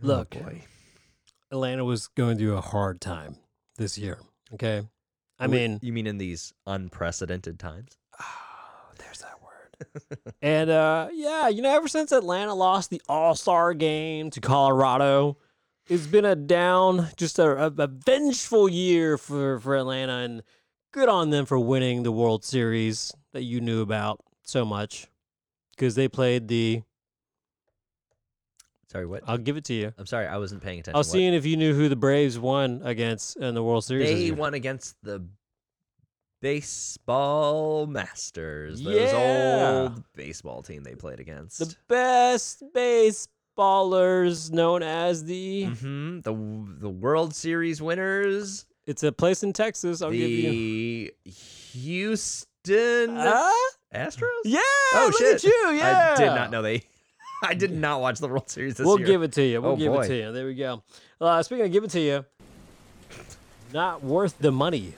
Look. 0.00 0.34
oh 0.36 0.40
boy. 0.40 0.64
Atlanta 1.50 1.84
was 1.84 2.08
going 2.08 2.36
through 2.38 2.56
a 2.56 2.60
hard 2.60 3.00
time 3.00 3.36
this 3.76 3.96
year, 3.96 4.18
okay? 4.54 4.86
I 5.38 5.46
Wh- 5.46 5.50
mean, 5.50 5.78
you 5.82 5.92
mean 5.92 6.06
in 6.06 6.18
these 6.18 6.52
unprecedented 6.66 7.58
times? 7.58 7.96
Oh, 8.20 8.92
there's 8.98 9.20
that 9.20 9.38
word. 9.42 10.34
and 10.42 10.68
uh, 10.68 11.08
yeah, 11.12 11.48
you 11.48 11.62
know, 11.62 11.74
ever 11.74 11.88
since 11.88 12.12
Atlanta 12.12 12.54
lost 12.54 12.90
the 12.90 13.00
All 13.08 13.34
Star 13.34 13.72
game 13.72 14.30
to 14.30 14.40
Colorado, 14.40 15.38
it's 15.88 16.06
been 16.06 16.26
a 16.26 16.36
down, 16.36 17.08
just 17.16 17.38
a, 17.38 17.66
a, 17.66 17.72
a 17.78 17.86
vengeful 17.86 18.68
year 18.68 19.16
for 19.16 19.58
for 19.60 19.74
Atlanta, 19.74 20.16
and 20.18 20.42
good 20.92 21.08
on 21.08 21.30
them 21.30 21.46
for 21.46 21.58
winning 21.58 22.02
the 22.02 22.12
World 22.12 22.44
Series 22.44 23.10
that 23.32 23.44
you 23.44 23.60
knew 23.62 23.80
about 23.80 24.20
so 24.42 24.66
much, 24.66 25.06
because 25.74 25.94
they 25.94 26.08
played 26.08 26.48
the. 26.48 26.82
Sorry, 28.90 29.04
what? 29.06 29.22
I'll 29.26 29.36
give 29.38 29.56
it 29.58 29.64
to 29.66 29.74
you. 29.74 29.92
I'm 29.98 30.06
sorry, 30.06 30.26
I 30.26 30.38
wasn't 30.38 30.62
paying 30.62 30.78
attention. 30.80 30.94
I 30.96 30.98
was 30.98 31.08
What? 31.08 31.12
seeing 31.12 31.34
if 31.34 31.44
you 31.44 31.56
knew 31.58 31.74
who 31.74 31.88
the 31.90 31.96
Braves 31.96 32.38
won 32.38 32.80
against 32.84 33.36
in 33.36 33.54
the 33.54 33.62
World 33.62 33.84
Series. 33.84 34.08
this 34.08 34.18
They 34.18 34.24
year. 34.26 34.34
won 34.34 34.54
against 34.54 34.96
the 35.02 35.24
baseball 36.40 37.86
masters. 37.86 38.80
Those 38.82 38.94
Yeah. 39.12 39.80
old 39.92 40.02
baseball 40.14 40.62
team 40.62 40.84
they 40.84 40.94
played 40.94 41.20
against. 41.20 41.58
the 41.58 41.76
best 41.88 42.62
baseballers 42.74 44.50
known 44.52 44.82
as 44.82 45.24
the. 45.24 45.64
hmm 45.64 46.20
the 46.20 46.32
the 46.80 46.88
World 46.88 47.34
Series 47.34 47.82
winners, 47.82 48.64
It's 48.86 49.02
a 49.02 49.12
place 49.12 49.42
in 49.42 49.52
Texas. 49.52 50.00
I'll 50.00 50.10
give 50.12 50.30
you. 50.30 51.10
the 51.24 51.30
Houston 51.30 53.16
Ah? 53.18 53.52
Astros. 53.94 54.28
Yeah. 54.44 54.60
Oh, 54.94 55.08
look 55.12 55.18
shit. 55.18 55.34
At 55.36 55.44
you. 55.44 55.70
Yeah. 55.72 56.14
I 56.16 56.20
did 56.20 56.26
not 56.28 56.50
know 56.50 56.62
they. 56.62 56.84
I 57.42 57.54
did 57.54 57.72
not 57.72 58.00
watch 58.00 58.18
the 58.18 58.28
World 58.28 58.50
Series 58.50 58.74
this 58.74 58.86
We'll 58.86 58.98
year. 58.98 59.06
give 59.06 59.22
it 59.22 59.32
to 59.32 59.42
you. 59.42 59.60
We'll 59.62 59.72
Oh, 59.72 59.76
give 59.76 59.92
boy. 59.92 60.02
it 60.02 60.08
to 60.08 60.16
you. 60.16 60.32
There 60.32 60.46
we 60.46 60.54
go. 60.54 60.82
Uh, 61.20 61.42
speaking 61.42 61.64
of 61.66 61.72
give 61.72 61.84
it 61.84 61.90
to 61.90 62.00
you, 62.00 62.24
not 63.72 64.02
worth 64.02 64.38
the 64.38 64.50
money. 64.50 64.94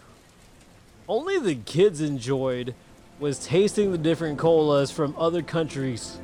Only 1.09 1.39
the 1.39 1.57
kids 1.57 2.01
enjoyed 2.01 2.75
was 3.19 3.39
tasting 3.45 3.91
the 3.93 3.99
different 3.99 4.39
colas 4.39 4.91
from 4.91 5.15
other 5.19 5.43
countries. 5.43 6.19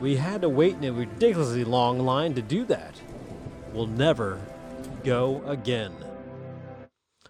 We 0.00 0.16
had 0.16 0.42
to 0.42 0.48
wait 0.48 0.74
in 0.76 0.84
a 0.84 0.92
ridiculously 0.92 1.64
long 1.64 1.98
line 1.98 2.34
to 2.34 2.42
do 2.42 2.64
that. 2.66 3.00
We'll 3.72 3.86
never 3.88 4.40
go 5.04 5.42
again. 5.44 5.92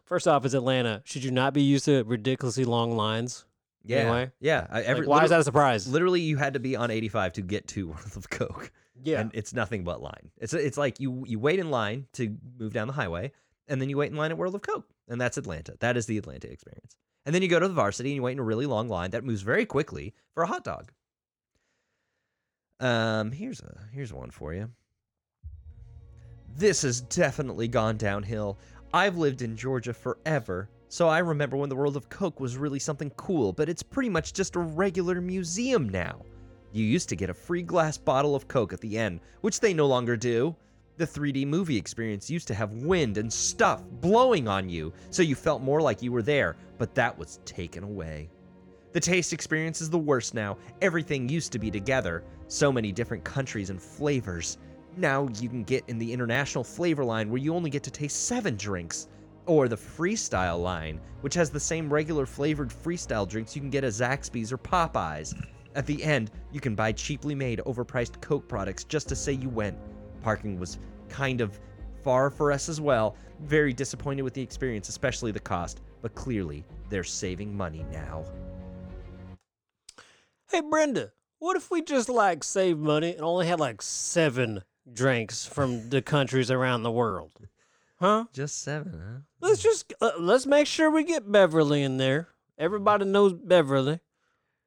First 0.05 0.29
off, 0.29 0.45
it's 0.45 0.55
Atlanta. 0.55 1.01
Should 1.05 1.25
you 1.25 1.31
not 1.33 1.55
be 1.55 1.63
used 1.63 1.87
to 1.87 2.05
ridiculously 2.05 2.65
long 2.65 2.93
lines? 2.97 3.46
Yeah, 3.87 3.97
anyway? 3.99 4.31
yeah. 4.41 4.67
I, 4.71 4.83
every, 4.83 5.07
Like, 5.07 5.09
why 5.09 5.25
is 5.25 5.31
that 5.31 5.41
a 5.41 5.45
surprise? 5.45 5.87
Literally, 5.87 6.21
you 6.21 6.37
had 6.37 6.55
to 6.55 6.61
be 6.61 6.77
on 6.77 6.91
85 6.91 7.35
to 7.35 7.43
get 7.43 7.69
to 7.69 7.89
World 7.89 8.17
of 8.17 8.29
Coke. 8.31 8.73
Yeah. 9.03 9.21
and 9.21 9.31
it's 9.35 9.53
nothing 9.53 9.85
but 9.85 10.01
line. 10.01 10.31
It's 10.39 10.55
it's 10.55 10.79
like 10.79 10.99
you 11.01 11.25
you 11.27 11.39
wait 11.39 11.59
in 11.59 11.71
line 11.71 12.07
to 12.15 12.37
move 12.59 12.73
down 12.73 12.87
the 12.89 12.95
highway, 12.95 13.31
and 13.69 13.81
then 13.81 13.91
you 13.91 13.99
wait 13.99 14.11
in 14.11 14.17
line 14.17 14.31
at 14.31 14.39
World 14.39 14.55
of 14.55 14.63
Coke, 14.63 14.89
and 15.07 15.21
that's 15.21 15.37
Atlanta. 15.37 15.77
That 15.81 15.97
is 15.97 16.07
the 16.07 16.17
Atlanta 16.17 16.51
experience. 16.51 16.97
And 17.27 17.35
then 17.35 17.43
you 17.43 17.49
go 17.49 17.61
to 17.61 17.69
the 17.69 17.75
varsity 17.75 18.11
and 18.11 18.17
you 18.17 18.23
wait 18.23 18.33
in 18.33 18.39
a 18.39 18.45
really 18.45 18.67
long 18.67 18.89
line 18.89 19.11
that 19.11 19.25
moves 19.25 19.43
very 19.43 19.67
quickly 19.67 20.15
for 20.33 20.45
a 20.45 20.47
hot 20.47 20.65
dog. 20.65 20.93
Um, 22.81 23.33
here's 23.33 23.61
a 23.61 23.79
here's 23.93 24.13
one 24.13 24.31
for 24.31 24.55
you. 24.55 24.71
This 26.57 26.83
has 26.83 27.03
definitely 27.03 27.69
gone 27.69 27.97
downhill. 27.97 28.59
I've 28.95 29.17
lived 29.19 29.43
in 29.43 29.57
Georgia 29.57 29.93
forever, 29.93 30.71
so 30.89 31.09
I 31.09 31.19
remember 31.19 31.57
when 31.57 31.69
the 31.69 31.77
World 31.77 31.97
of 31.97 32.09
Coke 32.09 32.41
was 32.41 32.57
really 32.57 32.79
something 32.79 33.11
cool, 33.17 33.53
but 33.53 33.69
it's 33.69 33.83
pretty 33.83 34.09
much 34.09 34.33
just 34.33 34.57
a 34.57 34.61
regular 34.61 35.21
museum 35.21 35.89
now. 35.89 36.23
You 36.73 36.85
used 36.85 37.09
to 37.09 37.17
get 37.17 37.31
a 37.31 37.35
free 37.35 37.63
glass 37.63 37.99
bottle 37.99 38.35
of 38.35 38.49
Coke 38.49 38.73
at 38.73 38.81
the 38.81 38.99
end, 38.99 39.21
which 39.41 39.61
they 39.61 39.75
no 39.75 39.87
longer 39.87 40.17
do. 40.17 40.55
The 40.97 41.07
3D 41.07 41.47
movie 41.47 41.77
experience 41.77 42.31
used 42.31 42.49
to 42.49 42.55
have 42.55 42.73
wind 42.73 43.19
and 43.19 43.33
stuff 43.33 43.83
blowing 44.01 44.49
on 44.49 44.69
you, 44.69 44.93
so 45.11 45.23
you 45.23 45.35
felt 45.35 45.61
more 45.61 45.83
like 45.83 46.03
you 46.03 46.13
were 46.13 46.23
there, 46.23 46.57
but 46.79 46.95
that 46.95 47.19
was 47.19 47.41
taken 47.45 47.83
away. 47.83 48.31
The 48.93 49.01
taste 49.01 49.33
experience 49.35 49.83
is 49.83 49.91
the 49.91 49.99
worst 49.99 50.33
now. 50.33 50.57
Everything 50.81 51.29
used 51.29 51.53
to 51.53 51.59
be 51.59 51.71
together. 51.71 52.25
So 52.49 52.73
many 52.73 52.93
different 52.93 53.25
countries 53.25 53.69
and 53.69 53.83
flavors. 53.83 54.57
Now 54.97 55.29
you 55.39 55.51
can 55.51 55.65
get 55.65 55.85
in 55.89 55.99
the 55.99 56.11
international 56.11 56.65
flavor 56.65 57.05
line 57.05 57.29
where 57.29 57.41
you 57.41 57.55
only 57.55 57.69
get 57.69 57.83
to 57.83 57.91
taste 57.91 58.27
seven 58.27 58.57
drinks. 58.57 59.09
Or 59.47 59.69
the 59.69 59.77
freestyle 59.77 60.61
line, 60.61 61.01
which 61.21 61.35
has 61.35 61.51
the 61.51 61.61
same 61.61 61.93
regular 61.93 62.27
flavored 62.27 62.71
freestyle 62.71 63.29
drinks 63.29 63.55
you 63.55 63.63
can 63.63 63.71
get 63.71 63.85
at 63.85 63.93
Zaxby's 63.93 64.53
or 64.53 64.59
Popeyes. 64.59 65.35
At 65.75 65.87
the 65.87 66.03
end, 66.03 66.31
you 66.53 66.61
can 66.61 66.75
buy 66.75 66.93
cheaply 66.93 67.35
made, 67.35 67.61
overpriced 67.61 68.21
Coke 68.21 68.49
products 68.49 68.85
just 68.85 69.09
to 69.09 69.17
say 69.17 69.33
you 69.33 69.49
went. 69.49 69.79
Parking 70.23 70.59
was 70.59 70.79
kind 71.09 71.41
of 71.41 71.59
far 72.03 72.31
for 72.31 72.51
us 72.51 72.69
as 72.69 72.81
well. 72.81 73.17
Very 73.41 73.73
disappointed 73.73 74.23
with 74.23 74.35
the 74.35 74.43
experience, 74.43 74.89
especially 74.89 75.33
the 75.33 75.41
cost, 75.41 75.81
but 76.03 76.15
clearly 76.15 76.65
they're 76.89 77.05
saving 77.05 77.57
money 77.57 77.85
now. 77.93 78.25
Hey 80.51 80.63
Brenda, 80.63 81.13
what 81.39 81.57
if 81.57 81.71
we 81.71 81.83
just 81.83 82.09
like 82.09 82.43
save 82.43 82.79
money 82.79 83.13
and 83.13 83.23
only 83.23 83.47
had 83.47 83.61
like 83.61 83.83
seven 83.83 84.63
drinks 84.93 85.45
from 85.45 85.91
the 85.91 86.01
countries 86.01 86.51
around 86.51 86.83
the 86.83 86.91
world? 86.91 87.49
Huh? 87.97 88.25
Just 88.33 88.63
seven, 88.63 88.93
huh? 88.93 89.21
Let's 89.41 89.63
just 89.63 89.93
uh, 90.01 90.13
let's 90.19 90.47
make 90.47 90.67
sure 90.67 90.91
we 90.91 91.05
get 91.05 91.31
Beverly 91.31 91.83
in 91.83 91.97
there. 91.97 92.29
Everybody 92.59 93.07
knows 93.07 93.33
Beverly, 93.33 94.01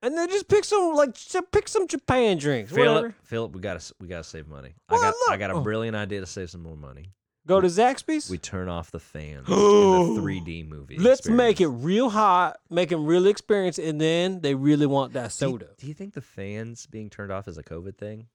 and 0.02 0.18
then 0.18 0.30
just 0.30 0.48
pick 0.48 0.66
some 0.66 0.96
like 0.96 1.14
just 1.14 1.52
pick 1.52 1.68
some 1.68 1.88
Japan 1.88 2.38
drinks. 2.38 2.72
Philip, 2.72 2.96
Whatever. 2.96 3.16
Philip, 3.24 3.52
we 3.54 3.62
gotta 3.62 3.94
we 4.00 4.08
gotta 4.08 4.24
save 4.24 4.48
money. 4.48 4.74
Well, 4.90 5.00
I 5.00 5.04
got 5.04 5.16
I 5.30 5.38
got 5.38 5.52
a 5.52 5.56
oh. 5.56 5.62
brilliant 5.62 5.96
idea 5.96 6.22
to 6.22 6.26
save 6.26 6.50
some 6.50 6.64
more 6.64 6.76
money. 6.76 7.14
Go 7.48 7.62
to 7.62 7.68
Zaxby's. 7.68 8.30
We 8.30 8.38
turn 8.38 8.70
off 8.70 8.92
the 8.92 9.00
fans 9.00 9.48
in 9.50 9.56
the 9.56 10.22
3D 10.22 10.68
movie. 10.68 10.98
Let's 10.98 11.28
make 11.28 11.62
it 11.62 11.68
real 11.68 12.10
hot, 12.10 12.58
make 12.70 12.90
them 12.90 13.06
really 13.06 13.32
experience, 13.32 13.80
and 13.80 14.00
then 14.00 14.42
they 14.42 14.54
really 14.54 14.86
want 14.86 15.14
that 15.14 15.36
Do 15.38 15.46
you- 15.46 15.52
soda. 15.52 15.68
Do 15.78 15.88
you 15.88 15.94
think 15.94 16.14
the 16.14 16.22
fans 16.22 16.86
being 16.86 17.10
turned 17.10 17.32
off 17.32 17.48
is 17.48 17.58
a 17.58 17.64
COVID 17.64 17.98
thing? 17.98 18.28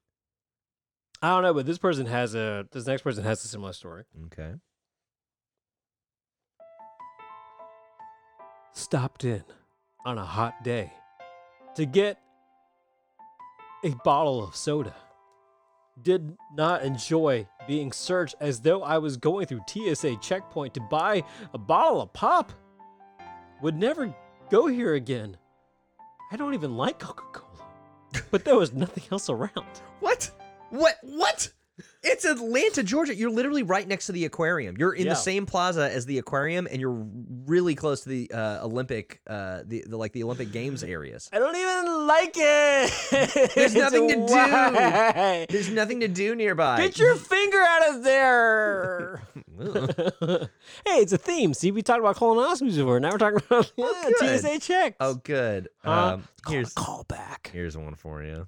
I 1.22 1.28
don't 1.28 1.42
know, 1.42 1.54
but 1.54 1.64
this 1.64 1.78
person 1.78 2.06
has 2.06 2.34
a 2.34 2.66
this 2.72 2.86
next 2.86 3.02
person 3.02 3.24
has 3.24 3.44
a 3.44 3.48
similar 3.48 3.72
story. 3.72 4.04
Okay. 4.26 4.54
Stopped 8.76 9.24
in 9.24 9.44
on 10.04 10.18
a 10.18 10.24
hot 10.24 10.64
day 10.64 10.92
to 11.76 11.86
get 11.86 12.18
a 13.84 13.90
bottle 14.04 14.42
of 14.42 14.56
soda. 14.56 14.94
Did 16.02 16.36
not 16.52 16.82
enjoy 16.82 17.46
being 17.68 17.92
searched 17.92 18.34
as 18.40 18.60
though 18.60 18.82
I 18.82 18.98
was 18.98 19.16
going 19.16 19.46
through 19.46 19.60
TSA 19.68 20.16
checkpoint 20.16 20.74
to 20.74 20.80
buy 20.80 21.22
a 21.52 21.58
bottle 21.58 22.02
of 22.02 22.12
pop. 22.12 22.52
Would 23.62 23.76
never 23.76 24.12
go 24.50 24.66
here 24.66 24.94
again. 24.94 25.36
I 26.32 26.36
don't 26.36 26.54
even 26.54 26.76
like 26.76 26.98
Coca 26.98 27.22
Cola. 27.32 27.68
But 28.32 28.44
there 28.44 28.56
was 28.56 28.72
nothing 28.72 29.04
else 29.12 29.30
around. 29.30 29.82
What? 30.00 30.32
What? 30.70 30.98
What? 31.02 31.52
It's 32.04 32.24
Atlanta, 32.24 32.84
Georgia. 32.84 33.14
You're 33.16 33.30
literally 33.30 33.64
right 33.64 33.86
next 33.88 34.06
to 34.06 34.12
the 34.12 34.24
aquarium. 34.26 34.76
You're 34.78 34.92
in 34.92 35.06
Yeah. 35.06 35.14
the 35.14 35.16
same 35.16 35.44
plaza 35.44 35.90
as 35.90 36.06
the 36.06 36.18
aquarium, 36.18 36.68
and 36.70 36.80
you're 36.80 37.04
really 37.46 37.74
close 37.74 38.02
to 38.02 38.08
the 38.08 38.30
uh, 38.32 38.64
Olympic, 38.64 39.20
uh, 39.26 39.62
the, 39.64 39.82
the 39.88 39.96
like 39.96 40.12
the 40.12 40.22
Olympic 40.22 40.52
Games 40.52 40.84
areas. 40.84 41.28
I 41.32 41.40
don't 41.40 41.56
even 41.56 42.06
like 42.06 42.34
it. 42.36 43.50
There's 43.56 43.74
nothing 43.74 44.08
to 44.08 44.14
do. 44.14 45.46
There's 45.52 45.70
nothing 45.70 46.00
to 46.00 46.08
do 46.08 46.36
nearby. 46.36 46.76
Get 46.80 46.98
your 46.98 47.16
finger 47.16 47.58
out 47.60 47.94
of 47.96 48.04
there. 48.04 49.22
Hey, 50.86 50.96
it's 51.00 51.12
a 51.12 51.18
theme. 51.18 51.54
See, 51.54 51.70
we 51.70 51.82
talked 51.82 52.00
about 52.00 52.16
colonoscopies 52.16 52.76
before. 52.76 52.98
Now 53.00 53.10
we're 53.12 53.18
talking 53.18 53.40
about 53.46 53.72
yeah, 53.76 54.10
good. 54.18 54.40
TSA 54.40 54.58
checks. 54.60 54.96
oh, 55.00 55.14
good. 55.14 55.68
Huh? 55.84 55.90
Um, 56.14 56.24
Call, 56.42 56.52
here's 56.52 56.72
call 56.72 57.04
back. 57.04 57.50
Here's 57.52 57.76
one 57.76 57.94
for 57.94 58.22
you. 58.22 58.46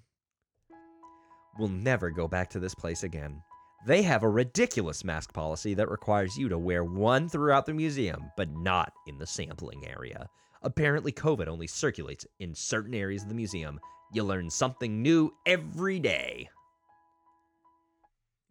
We'll 1.59 1.69
never 1.69 2.11
go 2.11 2.29
back 2.29 2.51
to 2.51 2.61
this 2.61 2.75
place 2.75 3.03
again. 3.03 3.43
They 3.87 4.03
have 4.03 4.23
a 4.23 4.29
ridiculous 4.29 5.05
mask 5.05 5.33
policy 5.33 5.75
that 5.75 5.91
requires 5.91 6.37
you 6.37 6.49
to 6.49 6.59
wear 6.59 6.85
one 6.85 7.29
throughout 7.29 7.67
the 7.67 7.75
museum, 7.75 8.31
but 8.37 8.51
not 8.51 8.93
in 9.07 9.17
the 9.19 9.27
sampling 9.27 9.87
area. 9.87 10.29
Apparently, 10.63 11.13
COVID 11.13 11.47
only 11.47 11.67
circulates 11.67 12.27
in 12.41 12.55
certain 12.55 12.95
areas 12.95 13.23
of 13.23 13.29
the 13.29 13.35
museum. 13.35 13.79
You 14.13 14.25
learn 14.25 14.51
something 14.51 15.03
new 15.03 15.33
every 15.47 16.01
day. 16.01 16.49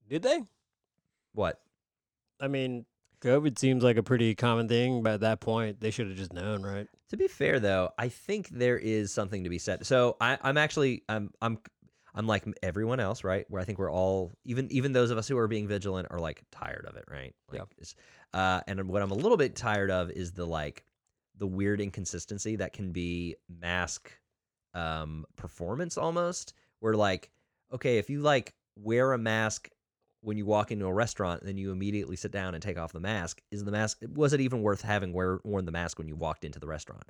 Did 0.10 0.24
they? 0.24 0.44
What? 1.34 1.60
I 2.40 2.48
mean, 2.48 2.86
COVID 3.22 3.58
seems 3.58 3.84
like 3.84 3.98
a 3.98 4.04
pretty 4.04 4.36
common 4.36 4.68
thing, 4.68 5.04
but 5.04 5.16
at 5.16 5.20
that 5.22 5.42
point, 5.42 5.82
they 5.82 5.92
should 5.92 6.08
have 6.08 6.18
just 6.18 6.34
known, 6.34 6.64
right? 6.64 6.88
To 7.10 7.18
be 7.18 7.28
fair, 7.28 7.60
though, 7.60 7.90
I 7.98 8.10
think 8.10 8.50
there 8.50 8.78
is 8.78 9.12
something 9.12 9.44
to 9.44 9.50
be 9.50 9.58
said. 9.58 9.86
So 9.86 10.16
I, 10.22 10.38
I'm 10.42 10.58
actually, 10.58 11.04
I'm, 11.10 11.32
I'm, 11.42 11.58
I'm 12.16 12.28
like 12.28 12.46
everyone 12.64 13.00
else, 13.00 13.24
right? 13.24 13.46
Where 13.50 13.62
I 13.62 13.66
think 13.66 13.78
we're 13.78 13.92
all, 13.92 14.32
even, 14.46 14.72
even 14.72 14.94
those 14.94 15.12
of 15.12 15.18
us 15.18 15.28
who 15.28 15.38
are 15.38 15.48
being 15.48 15.68
vigilant, 15.68 16.08
are 16.12 16.20
like 16.20 16.44
tired 16.52 16.86
of 16.88 16.96
it, 16.96 17.06
right? 17.10 17.36
Like, 17.52 17.62
Yeah. 18.34 18.40
Uh, 18.40 18.62
and 18.68 18.88
what 18.88 19.02
I'm 19.02 19.12
a 19.12 19.16
little 19.16 19.38
bit 19.38 19.56
tired 19.56 19.92
of 19.92 20.10
is 20.12 20.32
the 20.32 20.46
like, 20.46 20.86
the 21.38 21.48
weird 21.48 21.82
inconsistency 21.82 22.56
that 22.56 22.72
can 22.72 22.92
be 22.94 23.36
mask, 23.62 24.12
um, 24.74 25.26
performance 25.36 25.98
almost. 25.98 26.54
Where 26.80 26.96
like, 26.96 27.30
okay, 27.74 27.98
if 27.98 28.10
you 28.10 28.22
like 28.22 28.54
wear 28.78 29.14
a 29.14 29.18
mask 29.18 29.70
when 30.22 30.38
you 30.38 30.46
walk 30.46 30.72
into 30.72 30.86
a 30.86 30.94
restaurant 30.94 31.42
and 31.42 31.48
then 31.48 31.58
you 31.58 31.72
immediately 31.72 32.16
sit 32.16 32.32
down 32.32 32.56
and 32.56 32.64
take 32.64 32.78
off 32.78 32.92
the 32.92 33.00
mask 33.00 33.42
is 33.52 33.64
the 33.64 33.72
mask 33.72 34.00
was 34.14 34.34
it 34.34 34.42
even 34.42 34.62
worth 34.62 34.82
having 34.82 35.14
wear, 35.14 35.40
worn 35.44 35.66
the 35.66 35.72
mask 35.72 35.98
when 35.98 36.08
you 36.08 36.16
walked 36.16 36.44
into 36.44 36.60
the 36.60 36.68
restaurant 36.68 37.04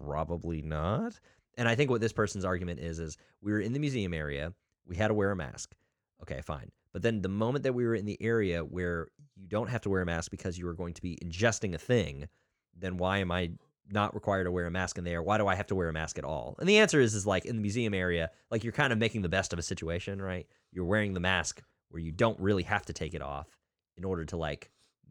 probably 0.00 0.62
not 0.62 1.18
and 1.60 1.68
i 1.68 1.74
think 1.74 1.90
what 1.90 2.00
this 2.00 2.12
person's 2.12 2.44
argument 2.44 2.80
is 2.80 2.98
is 2.98 3.16
we 3.40 3.52
were 3.52 3.60
in 3.60 3.72
the 3.72 3.78
museum 3.78 4.12
area 4.12 4.52
we 4.86 4.96
had 4.96 5.08
to 5.08 5.14
wear 5.14 5.30
a 5.30 5.36
mask 5.36 5.74
okay 6.22 6.40
fine 6.42 6.70
but 6.92 7.02
then 7.02 7.22
the 7.22 7.28
moment 7.28 7.62
that 7.62 7.74
we 7.74 7.86
were 7.86 7.94
in 7.94 8.06
the 8.06 8.20
area 8.20 8.64
where 8.64 9.06
you 9.36 9.46
don't 9.46 9.68
have 9.68 9.82
to 9.82 9.90
wear 9.90 10.02
a 10.02 10.06
mask 10.06 10.30
because 10.30 10.58
you 10.58 10.66
are 10.66 10.74
going 10.74 10.94
to 10.94 11.02
be 11.02 11.16
ingesting 11.24 11.74
a 11.74 11.78
thing 11.78 12.28
then 12.76 12.96
why 12.96 13.18
am 13.18 13.30
i 13.30 13.50
not 13.92 14.14
required 14.14 14.44
to 14.44 14.52
wear 14.52 14.66
a 14.66 14.70
mask 14.70 14.98
in 14.98 15.04
there 15.04 15.22
why 15.22 15.38
do 15.38 15.46
i 15.46 15.54
have 15.54 15.66
to 15.66 15.74
wear 15.74 15.88
a 15.88 15.92
mask 15.92 16.18
at 16.18 16.24
all 16.24 16.56
and 16.58 16.68
the 16.68 16.78
answer 16.78 17.00
is 17.00 17.14
is 17.14 17.26
like 17.26 17.44
in 17.44 17.56
the 17.56 17.62
museum 17.62 17.94
area 17.94 18.30
like 18.50 18.64
you're 18.64 18.72
kind 18.72 18.92
of 18.92 18.98
making 18.98 19.22
the 19.22 19.28
best 19.28 19.52
of 19.52 19.58
a 19.58 19.62
situation 19.62 20.20
right 20.20 20.46
you're 20.72 20.84
wearing 20.84 21.12
the 21.12 21.20
mask 21.20 21.62
where 21.90 22.00
you 22.00 22.12
don't 22.12 22.38
really 22.40 22.62
have 22.62 22.86
to 22.86 22.92
take 22.92 23.14
it 23.14 23.22
off 23.22 23.48
in 23.96 24.04
order 24.04 24.24
to 24.24 24.36
like 24.36 24.70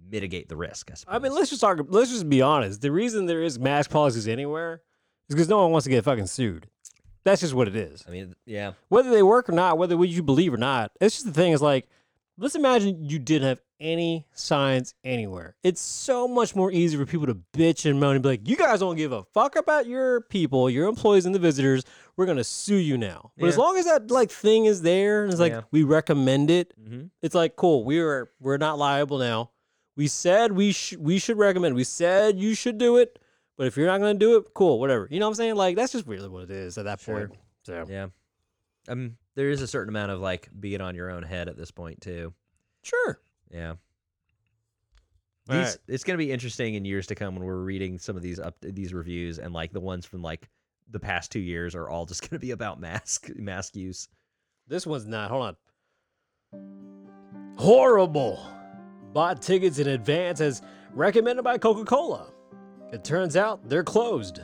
mitigate 0.09 0.49
the 0.49 0.55
risk. 0.55 0.91
I, 0.91 0.95
suppose. 0.95 1.15
I 1.15 1.19
mean, 1.19 1.33
let's 1.33 1.49
just 1.49 1.61
talk. 1.61 1.79
Let's 1.87 2.11
just 2.11 2.29
be 2.29 2.41
honest. 2.41 2.81
The 2.81 2.91
reason 2.91 3.25
there 3.25 3.43
is 3.43 3.59
mask 3.59 3.89
policies 3.91 4.27
anywhere 4.27 4.81
because 5.29 5.47
no 5.47 5.59
one 5.61 5.71
wants 5.71 5.85
to 5.85 5.89
get 5.89 6.03
fucking 6.03 6.27
sued. 6.27 6.67
That's 7.23 7.41
just 7.41 7.53
what 7.53 7.67
it 7.67 7.75
is. 7.75 8.03
I 8.07 8.11
mean, 8.11 8.35
yeah, 8.45 8.73
Whether 8.87 9.09
they 9.11 9.23
work 9.23 9.49
or 9.49 9.51
not, 9.51 9.77
whether 9.77 9.95
you 10.03 10.23
believe 10.23 10.53
or 10.53 10.57
not, 10.57 10.91
it's 10.99 11.15
just 11.15 11.25
the 11.25 11.33
thing. 11.33 11.51
Is 11.51 11.61
like, 11.61 11.87
let's 12.37 12.55
imagine 12.55 13.05
you 13.05 13.19
didn't 13.19 13.47
have 13.47 13.61
any 13.79 14.25
signs 14.33 14.93
anywhere. 15.03 15.55
It's 15.63 15.81
so 15.81 16.27
much 16.27 16.55
more 16.55 16.71
easy 16.71 16.97
for 16.97 17.05
people 17.05 17.27
to 17.27 17.35
bitch 17.53 17.89
and 17.89 17.99
moan 17.99 18.15
and 18.15 18.23
be 18.23 18.29
like, 18.29 18.47
"You 18.47 18.55
guys 18.57 18.79
don't 18.79 18.95
give 18.95 19.11
a 19.11 19.23
fuck 19.33 19.55
about 19.55 19.85
your 19.85 20.21
people, 20.21 20.69
your 20.69 20.87
employees, 20.87 21.25
and 21.25 21.33
the 21.35 21.39
visitors. 21.39 21.83
We're 22.17 22.25
gonna 22.25 22.43
sue 22.43 22.75
you 22.75 22.97
now." 22.97 23.31
But 23.37 23.47
as 23.47 23.57
long 23.57 23.77
as 23.77 23.85
that 23.85 24.11
like 24.11 24.31
thing 24.31 24.65
is 24.65 24.81
there, 24.81 25.23
and 25.23 25.31
it's 25.31 25.39
like 25.39 25.51
Yeah. 25.53 25.61
we 25.71 25.83
recommend 25.83 26.49
it, 26.49 26.73
mm-hmm. 26.81 27.07
it's 27.21 27.35
like 27.35 27.55
cool. 27.55 27.83
We 27.83 27.99
are 27.99 28.29
we're 28.39 28.57
not 28.57 28.77
liable 28.77 29.17
now. 29.17 29.51
We 29.95 30.07
said 30.07 30.53
we 30.53 30.71
should 30.71 30.99
we 30.99 31.19
should 31.19 31.37
recommend. 31.37 31.75
We 31.75 31.83
said 31.83 32.39
you 32.39 32.55
should 32.55 32.77
do 32.77 32.97
it, 32.97 33.19
but 33.59 33.67
if 33.67 33.75
you're 33.75 33.87
not 33.87 33.99
gonna 33.99 34.13
do 34.13 34.37
it, 34.37 34.53
cool, 34.53 34.79
whatever. 34.79 35.05
You 35.11 35.19
know 35.19 35.25
what 35.25 35.31
I'm 35.31 35.35
saying? 35.35 35.55
Like 35.55 35.75
that's 35.75 35.91
just 35.91 36.07
really 36.07 36.29
what 36.29 36.43
it 36.43 36.51
is 36.51 36.77
at 36.77 36.85
that 36.85 37.01
Sure. 37.01 37.27
point. 37.27 37.39
So 37.63 37.85
yeah. 37.89 38.07
Um, 38.87 39.17
there 39.35 39.49
is 39.49 39.61
a 39.61 39.67
certain 39.67 39.89
amount 39.89 40.11
of 40.11 40.21
like 40.21 40.47
being 40.57 40.79
on 40.79 40.95
your 40.95 41.11
own 41.11 41.23
head 41.23 41.49
at 41.49 41.57
this 41.57 41.69
point 41.69 41.99
too. 41.99 42.33
sure. 42.83 43.19
Yeah. 43.51 43.71
All 45.49 45.57
These, 45.57 45.65
right. 45.65 45.77
It's 45.89 46.03
going 46.05 46.17
to 46.17 46.23
be 46.23 46.31
interesting 46.31 46.75
in 46.75 46.85
years 46.85 47.07
to 47.07 47.15
come 47.15 47.35
when 47.35 47.43
we're 47.43 47.57
reading 47.63 47.99
some 47.99 48.15
of 48.15 48.21
these 48.21 48.39
up 48.39 48.55
these 48.61 48.93
reviews 48.93 49.39
and 49.39 49.53
like 49.53 49.73
the 49.73 49.79
ones 49.81 50.05
from 50.05 50.21
like 50.21 50.47
the 50.91 50.99
past 50.99 51.29
two 51.31 51.39
years 51.41 51.75
are 51.75 51.89
all 51.89 52.05
just 52.05 52.21
going 52.29 52.39
to 52.39 52.39
be 52.39 52.51
about 52.51 52.79
mask 52.79 53.29
mask 53.35 53.75
use. 53.75 54.07
This 54.67 54.87
one's 54.87 55.05
not. 55.05 55.29
Hold 55.31 55.57
on. 56.53 57.55
Horrible. 57.57 58.39
Bought 59.11 59.41
tickets 59.41 59.79
in 59.79 59.87
advance 59.87 60.39
as 60.39 60.61
recommended 60.93 61.43
by 61.43 61.57
Coca 61.57 61.83
Cola. 61.83 62.31
It 62.91 63.03
turns 63.03 63.35
out 63.37 63.67
they're 63.67 63.83
closed. 63.83 64.41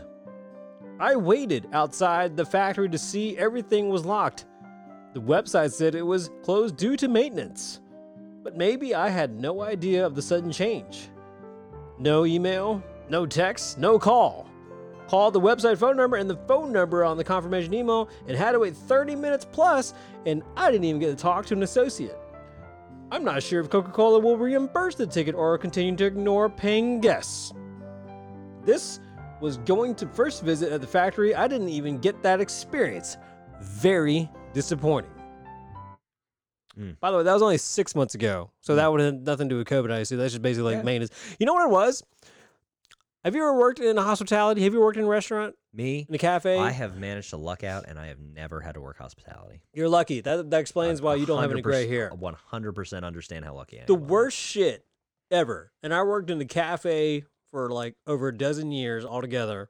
I 1.00 1.16
waited 1.16 1.68
outside 1.74 2.38
the 2.38 2.46
factory 2.46 2.88
to 2.90 2.98
see 2.98 3.38
everything 3.38 3.90
was 3.90 4.06
locked. 4.06 4.46
The 5.14 5.22
website 5.22 5.74
said 5.74 5.96
it 5.96 6.06
was 6.06 6.30
closed 6.44 6.78
due 6.78 6.96
to 6.98 7.08
maintenance. 7.08 7.82
But 8.44 8.56
maybe 8.56 8.94
I 8.94 9.10
had 9.10 9.40
no 9.40 9.62
idea 9.62 10.06
of 10.06 10.14
the 10.14 10.22
sudden 10.22 10.52
change. 10.52 11.10
No 11.98 12.26
email, 12.26 12.84
no 13.10 13.26
text, 13.26 13.80
no 13.80 13.98
call. 13.98 14.48
Called 15.08 15.34
the 15.34 15.42
website 15.42 15.78
phone 15.78 15.98
number 15.98 16.18
and 16.18 16.30
the 16.30 16.38
phone 16.48 16.72
number 16.72 17.04
on 17.04 17.18
the 17.18 17.24
confirmation 17.24 17.74
email 17.74 18.10
and 18.28 18.38
had 18.38 18.52
to 18.52 18.60
wait 18.60 18.76
30 18.76 19.16
minutes 19.16 19.46
plus, 19.52 19.94
and 20.26 20.44
I 20.56 20.72
didn't 20.72 20.86
even 20.86 21.02
get 21.02 21.10
to 21.10 21.16
talk 21.16 21.46
to 21.48 21.56
an 21.56 21.64
associate. 21.64 22.18
I'm 23.12 23.24
not 23.24 23.44
sure 23.44 23.62
if 23.62 23.70
Coca 23.70 23.92
Cola 23.92 24.20
will 24.20 24.38
reimburse 24.38 24.96
the 24.96 25.08
ticket 25.08 25.36
or 25.36 25.58
continue 25.58 25.96
to 25.96 26.06
ignore 26.06 26.50
paying 26.50 27.02
guests. 27.02 27.54
This 28.66 29.00
was 29.42 29.58
going 29.58 29.96
to 29.96 30.08
first 30.08 30.44
visit 30.44 30.72
at 30.72 30.82
the 30.82 30.88
factory, 30.88 31.36
I 31.36 31.48
didn't 31.48 31.70
even 31.70 31.98
get 32.00 32.22
that 32.24 32.42
experience. 32.42 33.18
Very 33.62 34.30
disappointing. 34.54 35.12
Mm. 36.78 37.00
By 37.00 37.12
the 37.12 37.18
way, 37.18 37.24
that 37.24 37.34
was 37.34 37.42
only 37.42 37.58
six 37.58 37.96
months 37.96 38.16
ago, 38.16 38.52
so 38.60 38.76
that 38.76 38.92
would 38.92 39.00
have 39.00 39.14
nothing 39.22 39.48
to 39.48 39.56
do 39.56 39.60
with 39.60 39.68
COVID. 39.68 39.92
I 39.92 40.04
see. 40.04 40.16
That's 40.16 40.34
just 40.34 40.42
basically 40.42 40.74
like 40.74 40.82
Yeah. 40.82 40.84
maintenance. 40.86 41.12
You 41.40 41.46
know 41.46 41.54
what 41.54 41.66
it 41.66 41.72
was? 41.72 42.04
Have 43.24 43.34
you 43.34 43.42
ever 43.42 43.58
worked 43.58 43.80
in 43.80 43.98
hospitality? 43.98 44.62
Have 44.64 44.74
you 44.74 44.82
worked 44.82 44.98
in 44.98 45.06
a 45.06 45.08
restaurant, 45.08 45.56
Me, 45.74 46.06
in 46.08 46.14
a 46.14 46.18
cafe? 46.18 46.60
I 46.60 46.72
have 46.72 46.98
managed 46.98 47.32
to 47.32 47.38
luck 47.38 47.64
out, 47.64 47.86
and 47.88 47.98
I 47.98 48.08
have 48.08 48.20
never 48.20 48.60
had 48.60 48.76
to 48.76 48.82
work 48.82 48.98
hospitality. 48.98 49.62
You're 49.74 49.90
lucky. 49.90 50.22
That 50.22 50.50
that 50.52 50.60
explains 50.60 51.02
why 51.02 51.16
you 51.16 51.26
don't 51.26 51.42
have 51.42 51.52
any 51.52 51.62
gray 51.62 51.88
hair. 51.88 52.12
One 52.12 52.36
hundred 52.36 52.74
percent 52.74 53.06
understand 53.06 53.46
how 53.46 53.56
lucky 53.56 53.78
I 53.78 53.82
am. 53.82 53.88
The 53.88 53.96
worst 53.96 54.38
shit 54.38 54.86
ever, 55.32 55.72
and 55.82 55.94
I 55.94 56.04
worked 56.04 56.30
in 56.30 56.38
the 56.40 56.46
cafe 56.46 57.24
for 57.56 57.70
like 57.70 57.96
over 58.06 58.28
a 58.28 58.38
dozen 58.38 58.70
years 58.74 59.06
altogether, 59.06 59.70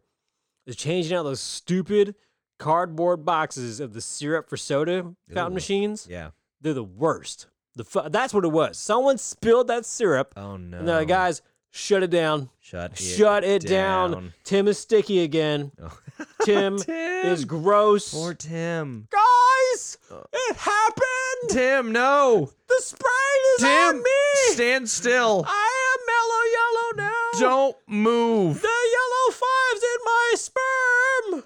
is 0.66 0.76
changing 0.76 1.16
out 1.16 1.22
those 1.22 1.40
stupid 1.40 2.16
cardboard 2.58 3.24
boxes 3.24 3.80
of 3.80 3.94
the 3.94 4.02
syrup 4.02 4.50
for 4.50 4.58
soda 4.58 5.14
fountain 5.32 5.52
Ooh. 5.52 5.54
machines. 5.54 6.08
Yeah. 6.10 6.32
They're 6.62 6.74
the 6.74 6.84
worst. 6.84 7.46
The 7.76 7.84
fu- 7.84 8.10
that's 8.10 8.34
what 8.34 8.44
it 8.44 8.52
was. 8.52 8.80
Someone 8.80 9.20
spilled 9.20 9.68
that 9.68 9.86
syrup, 9.86 10.34
Oh 10.36 10.58
no. 10.58 10.80
and 10.80 10.88
they're 10.88 10.96
like, 10.96 11.08
guys, 11.08 11.44
shut 11.70 12.02
it 12.02 12.10
down. 12.10 12.50
shut 12.60 12.94
it 12.94 12.98
Shut 12.98 13.44
it 13.44 13.62
down. 13.68 14.12
down. 14.14 14.34
Tim 14.44 14.68
is 14.68 14.80
sticky 14.80 15.20
again. 15.22 15.72
Oh. 16.18 16.26
Tim 16.46 16.78
Tim. 16.78 17.26
is 17.28 17.44
gross. 17.44 18.14
Poor 18.14 18.34
Tim. 18.34 19.08
Guys, 19.12 19.98
Oh. 20.10 20.24
it 20.32 20.56
happened. 20.56 21.50
Tim, 21.50 21.92
no. 21.92 22.50
The 22.70 22.76
sprite 22.80 23.58
is 23.58 23.64
on 23.66 23.94
Tim, 23.96 23.98
me. 23.98 24.12
stand 24.54 24.90
still. 24.90 25.44
I 25.46 25.92
am 25.92 26.00
mellow 26.08 26.44
yellow 26.56 26.75
now. 26.96 27.12
Don't 27.40 27.78
move. 27.88 28.62
The 28.62 28.68
yellow 28.68 29.32
five's 29.32 29.84
in 29.84 30.06
my 30.06 30.34
sperm. 30.36 31.44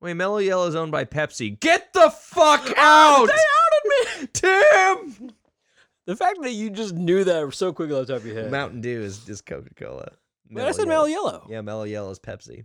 Wait, 0.00 0.14
Mellow 0.14 0.38
Yellow's 0.38 0.74
owned 0.76 0.92
by 0.92 1.04
Pepsi. 1.04 1.58
Get 1.58 1.92
the 1.92 2.10
fuck 2.10 2.72
out, 2.78 3.26
They 3.26 3.32
outed 3.32 4.20
me. 4.20 4.28
Tim. 4.32 5.30
The 6.06 6.16
fact 6.16 6.40
that 6.42 6.52
you 6.52 6.70
just 6.70 6.94
knew 6.94 7.24
that 7.24 7.52
so 7.52 7.72
quickly 7.72 7.94
off 7.96 8.06
the 8.06 8.14
top 8.14 8.22
of 8.22 8.26
your 8.26 8.36
head. 8.36 8.50
Mountain 8.50 8.80
Dew 8.80 9.02
is 9.02 9.18
just 9.24 9.44
Coca 9.44 9.74
Cola. 9.74 10.12
Wait, 10.50 10.64
I 10.64 10.70
said 10.70 10.88
mellow 10.88 11.04
yellow. 11.06 11.46
Yeah, 11.50 11.60
Mellow 11.60 11.84
Yellow 11.84 12.10
is 12.10 12.18
Pepsi. 12.18 12.64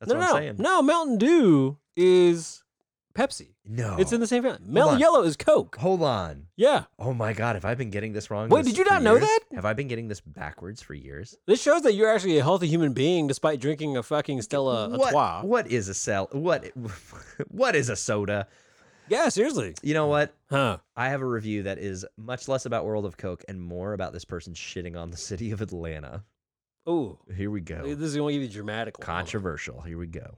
That's 0.00 0.10
no, 0.10 0.16
what 0.16 0.20
no, 0.20 0.26
I'm 0.26 0.28
no. 0.30 0.34
saying. 0.34 0.56
No, 0.58 0.82
Mountain 0.82 1.18
Dew 1.18 1.78
is 1.94 2.61
Pepsi. 3.14 3.54
No. 3.64 3.96
It's 3.98 4.12
in 4.12 4.20
the 4.20 4.26
same 4.26 4.42
family. 4.42 4.58
Mellow 4.64 4.92
on. 4.92 4.98
yellow 4.98 5.22
is 5.22 5.36
Coke. 5.36 5.76
Hold 5.76 6.02
on. 6.02 6.46
Yeah. 6.56 6.84
Oh 6.98 7.12
my 7.12 7.32
god, 7.32 7.56
have 7.56 7.64
I 7.64 7.74
been 7.74 7.90
getting 7.90 8.12
this 8.12 8.30
wrong? 8.30 8.48
Wait, 8.48 8.64
this 8.64 8.72
did 8.72 8.78
you 8.78 8.84
not 8.84 9.02
know 9.02 9.14
years? 9.14 9.22
that? 9.22 9.40
Have 9.54 9.64
I 9.64 9.72
been 9.72 9.88
getting 9.88 10.08
this 10.08 10.20
backwards 10.20 10.82
for 10.82 10.94
years? 10.94 11.36
This 11.46 11.60
shows 11.60 11.82
that 11.82 11.94
you're 11.94 12.12
actually 12.12 12.38
a 12.38 12.42
healthy 12.42 12.68
human 12.68 12.92
being 12.92 13.26
despite 13.26 13.60
drinking 13.60 13.96
a 13.96 14.02
fucking 14.02 14.42
Stella 14.42 14.88
what, 14.88 15.14
Artois. 15.14 15.42
what 15.42 15.70
is 15.70 15.88
a 15.88 15.94
cell? 15.94 16.28
What 16.32 16.70
what 17.48 17.76
is 17.76 17.88
a 17.88 17.96
soda? 17.96 18.48
Yeah, 19.08 19.28
seriously. 19.28 19.74
You 19.82 19.94
know 19.94 20.06
what? 20.06 20.34
Huh. 20.48 20.78
I 20.96 21.08
have 21.08 21.20
a 21.20 21.26
review 21.26 21.64
that 21.64 21.78
is 21.78 22.06
much 22.16 22.48
less 22.48 22.66
about 22.66 22.86
World 22.86 23.04
of 23.04 23.16
Coke 23.16 23.44
and 23.48 23.60
more 23.60 23.92
about 23.92 24.12
this 24.12 24.24
person 24.24 24.54
shitting 24.54 24.96
on 24.96 25.10
the 25.10 25.16
city 25.16 25.50
of 25.50 25.60
Atlanta. 25.60 26.24
Ooh. 26.88 27.18
Here 27.36 27.50
we 27.50 27.60
go. 27.60 27.82
This 27.82 28.08
is 28.08 28.16
going 28.16 28.34
to 28.36 28.46
you 28.46 28.48
dramatic. 28.48 28.98
Controversial. 28.98 29.80
Here 29.82 29.98
we 29.98 30.06
go. 30.06 30.34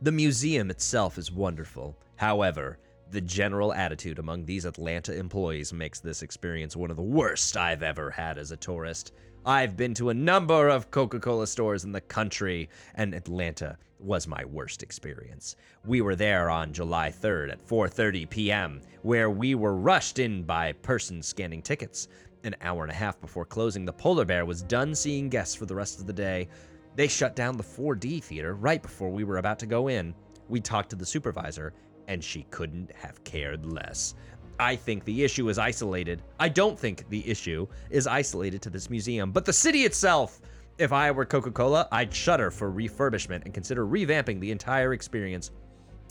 The 0.00 0.12
museum 0.12 0.70
itself 0.70 1.18
is 1.18 1.32
wonderful. 1.32 1.96
However, 2.14 2.78
the 3.10 3.20
general 3.20 3.74
attitude 3.74 4.20
among 4.20 4.44
these 4.44 4.64
Atlanta 4.64 5.12
employees 5.12 5.72
makes 5.72 5.98
this 5.98 6.22
experience 6.22 6.76
one 6.76 6.92
of 6.92 6.96
the 6.96 7.02
worst 7.02 7.56
I've 7.56 7.82
ever 7.82 8.08
had 8.08 8.38
as 8.38 8.52
a 8.52 8.56
tourist. 8.56 9.12
I've 9.44 9.76
been 9.76 9.94
to 9.94 10.10
a 10.10 10.14
number 10.14 10.68
of 10.68 10.92
Coca 10.92 11.18
Cola 11.18 11.48
stores 11.48 11.82
in 11.82 11.90
the 11.90 12.00
country, 12.00 12.68
and 12.94 13.12
Atlanta 13.12 13.76
was 13.98 14.28
my 14.28 14.44
worst 14.44 14.84
experience. 14.84 15.56
We 15.84 16.00
were 16.00 16.14
there 16.14 16.48
on 16.48 16.72
July 16.72 17.10
3rd 17.10 17.50
at 17.50 17.66
4:30 17.66 18.30
p.m., 18.30 18.80
where 19.02 19.30
we 19.30 19.56
were 19.56 19.74
rushed 19.74 20.20
in 20.20 20.44
by 20.44 20.74
persons 20.74 21.26
scanning 21.26 21.62
tickets. 21.62 22.06
An 22.44 22.54
hour 22.60 22.84
and 22.84 22.92
a 22.92 22.94
half 22.94 23.20
before 23.20 23.44
closing, 23.44 23.84
the 23.84 23.92
Polar 23.92 24.24
Bear 24.24 24.44
was 24.44 24.62
done 24.62 24.94
seeing 24.94 25.28
guests 25.28 25.56
for 25.56 25.66
the 25.66 25.74
rest 25.74 25.98
of 25.98 26.06
the 26.06 26.12
day. 26.12 26.48
They 26.96 27.08
shut 27.08 27.36
down 27.36 27.56
the 27.56 27.62
4D 27.62 28.22
theater 28.22 28.54
right 28.54 28.82
before 28.82 29.10
we 29.10 29.24
were 29.24 29.38
about 29.38 29.58
to 29.60 29.66
go 29.66 29.88
in. 29.88 30.14
We 30.48 30.60
talked 30.60 30.90
to 30.90 30.96
the 30.96 31.06
supervisor, 31.06 31.74
and 32.08 32.22
she 32.22 32.44
couldn't 32.50 32.90
have 32.96 33.22
cared 33.24 33.66
less. 33.66 34.14
I 34.60 34.74
think 34.74 35.04
the 35.04 35.22
issue 35.22 35.48
is 35.48 35.58
isolated. 35.58 36.22
I 36.40 36.48
don't 36.48 36.78
think 36.78 37.08
the 37.08 37.28
issue 37.28 37.68
is 37.90 38.06
isolated 38.06 38.60
to 38.62 38.70
this 38.70 38.90
museum, 38.90 39.30
but 39.30 39.44
the 39.44 39.52
city 39.52 39.84
itself. 39.84 40.40
If 40.78 40.92
I 40.92 41.10
were 41.10 41.24
Coca 41.24 41.50
Cola, 41.50 41.88
I'd 41.92 42.14
shudder 42.14 42.50
for 42.50 42.72
refurbishment 42.72 43.44
and 43.44 43.54
consider 43.54 43.86
revamping 43.86 44.40
the 44.40 44.50
entire 44.50 44.92
experience. 44.92 45.50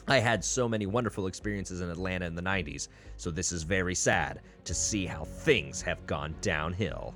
I 0.09 0.19
had 0.19 0.43
so 0.43 0.69
many 0.69 0.85
wonderful 0.85 1.27
experiences 1.27 1.81
in 1.81 1.89
Atlanta 1.89 2.25
in 2.25 2.35
the 2.35 2.41
90s, 2.41 2.87
so 3.17 3.29
this 3.29 3.51
is 3.51 3.63
very 3.63 3.95
sad 3.95 4.41
to 4.63 4.73
see 4.73 5.05
how 5.05 5.25
things 5.25 5.81
have 5.81 6.05
gone 6.07 6.33
downhill. 6.39 7.13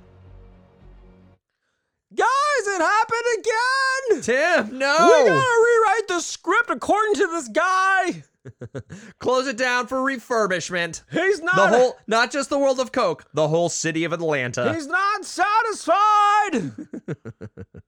Guys, 2.14 2.66
it 2.66 2.80
happened 2.80 3.38
again. 3.38 4.22
Tim, 4.22 4.78
no! 4.78 4.96
We 5.00 5.30
no! 5.30 5.34
gotta 5.34 5.64
rewrite 5.64 6.08
the 6.08 6.20
script 6.20 6.70
according 6.70 7.14
to 7.14 7.26
this 7.28 7.48
guy. 7.48 8.24
Close 9.18 9.46
it 9.46 9.56
down 9.56 9.86
for 9.86 9.98
refurbishment. 9.98 11.02
He's 11.10 11.40
not. 11.40 11.70
The 11.70 11.78
whole, 11.78 11.96
not 12.06 12.30
just 12.32 12.50
the 12.50 12.58
world 12.58 12.80
of 12.80 12.92
Coke, 12.92 13.24
the 13.34 13.48
whole 13.48 13.68
city 13.68 14.04
of 14.04 14.12
Atlanta. 14.12 14.74
He's 14.74 14.86
not 14.86 15.24
satisfied. 15.24 16.72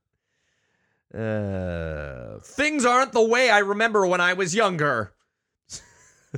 Uh, 1.14 2.40
things 2.40 2.84
aren't 2.84 3.12
the 3.12 3.22
way 3.22 3.48
I 3.48 3.58
remember 3.60 4.04
when 4.04 4.20
I 4.20 4.32
was 4.32 4.52
younger. 4.52 5.12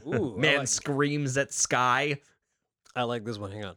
Ooh, 0.07 0.35
Man 0.39 0.59
like, 0.59 0.69
screams 0.69 1.39
at 1.39 1.55
sky. 1.55 2.21
I 2.95 3.05
like 3.05 3.25
this 3.25 3.39
one. 3.39 3.53
Hang 3.53 3.65
on. 3.65 3.77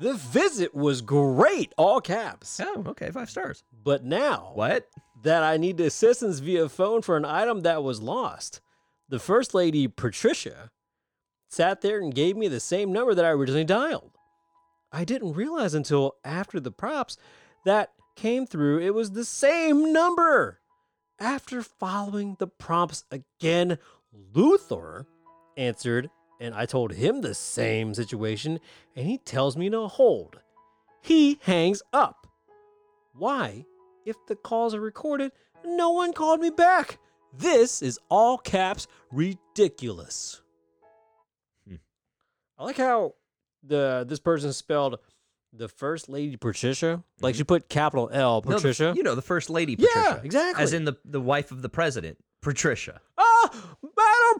The 0.00 0.14
visit 0.14 0.74
was 0.74 1.00
great, 1.02 1.72
all 1.76 2.00
caps. 2.00 2.60
Oh, 2.62 2.84
okay, 2.88 3.10
five 3.10 3.30
stars. 3.30 3.64
But 3.84 4.04
now 4.04 4.52
What? 4.54 4.88
that 5.24 5.42
I 5.42 5.56
need 5.56 5.80
assistance 5.80 6.38
via 6.38 6.68
phone 6.68 7.02
for 7.02 7.16
an 7.16 7.24
item 7.24 7.62
that 7.62 7.82
was 7.82 8.00
lost, 8.00 8.60
the 9.08 9.18
first 9.18 9.52
lady, 9.52 9.88
Patricia, 9.88 10.70
sat 11.50 11.80
there 11.80 11.98
and 12.00 12.14
gave 12.14 12.36
me 12.36 12.46
the 12.46 12.60
same 12.60 12.92
number 12.92 13.14
that 13.14 13.24
I 13.24 13.30
originally 13.30 13.64
dialed. 13.64 14.12
I 14.92 15.04
didn't 15.04 15.32
realize 15.32 15.74
until 15.74 16.14
after 16.24 16.60
the 16.60 16.70
props 16.70 17.16
that 17.64 17.92
came 18.14 18.46
through 18.46 18.78
it 18.80 18.94
was 18.94 19.10
the 19.10 19.24
same 19.24 19.92
number. 19.92 20.60
After 21.18 21.62
following 21.62 22.36
the 22.38 22.46
prompts 22.46 23.02
again, 23.10 23.78
Luther 24.12 25.06
answered, 25.56 26.10
and 26.40 26.54
I 26.54 26.66
told 26.66 26.92
him 26.92 27.20
the 27.20 27.34
same 27.34 27.94
situation, 27.94 28.60
and 28.96 29.06
he 29.06 29.18
tells 29.18 29.56
me 29.56 29.68
to 29.70 29.88
hold. 29.88 30.40
He 31.02 31.38
hangs 31.42 31.82
up. 31.92 32.26
Why, 33.14 33.64
if 34.04 34.16
the 34.26 34.36
calls 34.36 34.74
are 34.74 34.80
recorded, 34.80 35.32
no 35.64 35.90
one 35.90 36.12
called 36.12 36.40
me 36.40 36.50
back? 36.50 36.98
This 37.36 37.82
is 37.82 37.98
all 38.10 38.38
caps 38.38 38.86
ridiculous. 39.12 40.40
Hmm. 41.66 41.76
I 42.58 42.64
like 42.64 42.76
how 42.76 43.14
the 43.62 44.04
this 44.08 44.18
person 44.20 44.52
spelled 44.52 44.98
the 45.52 45.68
first 45.68 46.08
lady 46.08 46.36
Patricia. 46.36 47.02
Like 47.20 47.34
she 47.34 47.44
put 47.44 47.68
capital 47.68 48.08
L 48.12 48.40
Mm-hmm. 48.42 48.50
No, 48.50 48.56
the- 48.56 48.60
Patricia. 48.60 48.92
you 48.96 49.02
know, 49.02 49.14
the 49.14 49.22
first 49.22 49.50
lady 49.50 49.76
Patricia. 49.76 49.98
Yeah, 50.16 50.20
exactly. 50.22 50.62
As 50.62 50.72
in 50.72 50.84
the, 50.84 50.96
the 51.04 51.20
wife 51.20 51.50
of 51.50 51.62
the 51.62 51.68
president, 51.68 52.18
Patricia. 52.42 53.00
Ah, 53.18 53.50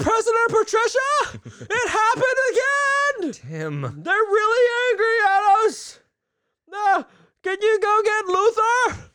President 0.09 0.49
Patricia, 0.49 1.68
it 1.71 1.88
happened 1.90 2.40
again. 2.51 3.33
Tim. 3.33 4.03
They're 4.03 4.14
really 4.14 4.66
angry 4.90 5.16
at 5.27 5.66
us. 5.66 6.01
Nah, 6.71 7.03
can 7.42 7.57
you 7.61 7.79
go 7.81 8.01
get 8.05 8.27
Luther? 8.27 9.11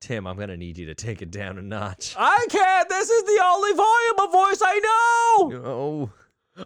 Tim, 0.00 0.26
I'm 0.26 0.36
gonna 0.36 0.56
need 0.58 0.76
you 0.76 0.86
to 0.86 0.94
take 0.94 1.22
it 1.22 1.30
down 1.30 1.58
a 1.58 1.62
notch. 1.62 2.14
I 2.18 2.46
can't. 2.50 2.88
This 2.88 3.08
is 3.08 3.22
the 3.24 3.42
only 3.44 3.72
volume 3.72 4.20
of 4.20 4.32
voice 4.32 4.60
I 4.62 4.78
know. 4.78 5.62
Oh. 5.64 6.10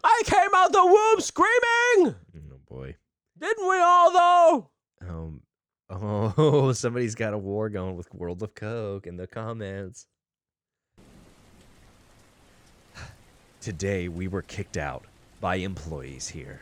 I 0.03 0.23
came 0.25 0.51
out 0.57 0.73
the 0.73 0.85
womb 0.85 1.21
screaming. 1.21 2.17
Oh 2.53 2.61
boy. 2.69 2.97
Didn't 3.39 3.69
we 3.69 3.77
all, 3.79 4.13
though? 4.13 4.71
Um 5.09 5.43
Oh, 5.89 6.73
somebody's 6.73 7.15
got 7.15 7.35
a 7.35 7.39
war 7.39 7.69
going 7.69 7.95
with 7.95 8.13
World 8.13 8.43
of 8.43 8.55
Coke 8.55 9.07
in 9.07 9.17
the 9.17 9.29
comments. 9.29 10.07
Today 13.67 14.07
we 14.07 14.29
were 14.29 14.43
kicked 14.43 14.77
out 14.77 15.07
by 15.41 15.57
employees 15.57 16.29
here. 16.29 16.61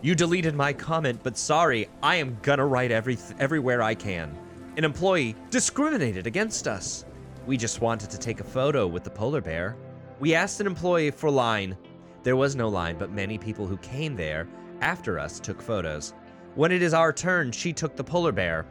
You 0.00 0.14
deleted 0.14 0.54
my 0.54 0.72
comment, 0.72 1.18
but 1.24 1.36
sorry, 1.36 1.88
I 2.04 2.14
am 2.14 2.38
gonna 2.42 2.64
write 2.64 2.92
every 2.92 3.18
everywhere 3.40 3.82
I 3.82 3.96
can. 3.96 4.32
An 4.76 4.84
employee 4.84 5.34
discriminated 5.50 6.28
against 6.28 6.68
us. 6.68 7.04
We 7.48 7.56
just 7.56 7.80
wanted 7.80 8.10
to 8.10 8.18
take 8.18 8.38
a 8.38 8.44
photo 8.44 8.86
with 8.86 9.02
the 9.02 9.10
polar 9.10 9.40
bear. 9.40 9.74
We 10.20 10.36
asked 10.36 10.60
an 10.60 10.68
employee 10.68 11.10
for 11.10 11.32
line. 11.32 11.76
There 12.22 12.36
was 12.36 12.54
no 12.54 12.68
line, 12.68 12.96
but 12.96 13.10
many 13.10 13.38
people 13.38 13.66
who 13.66 13.78
came 13.78 14.14
there 14.14 14.46
after 14.82 15.18
us 15.18 15.40
took 15.40 15.60
photos. 15.60 16.14
When 16.54 16.70
it 16.70 16.80
is 16.80 16.94
our 16.94 17.12
turn, 17.12 17.50
she 17.50 17.72
took 17.72 17.96
the 17.96 18.04
polar 18.04 18.30
bear. 18.30 18.66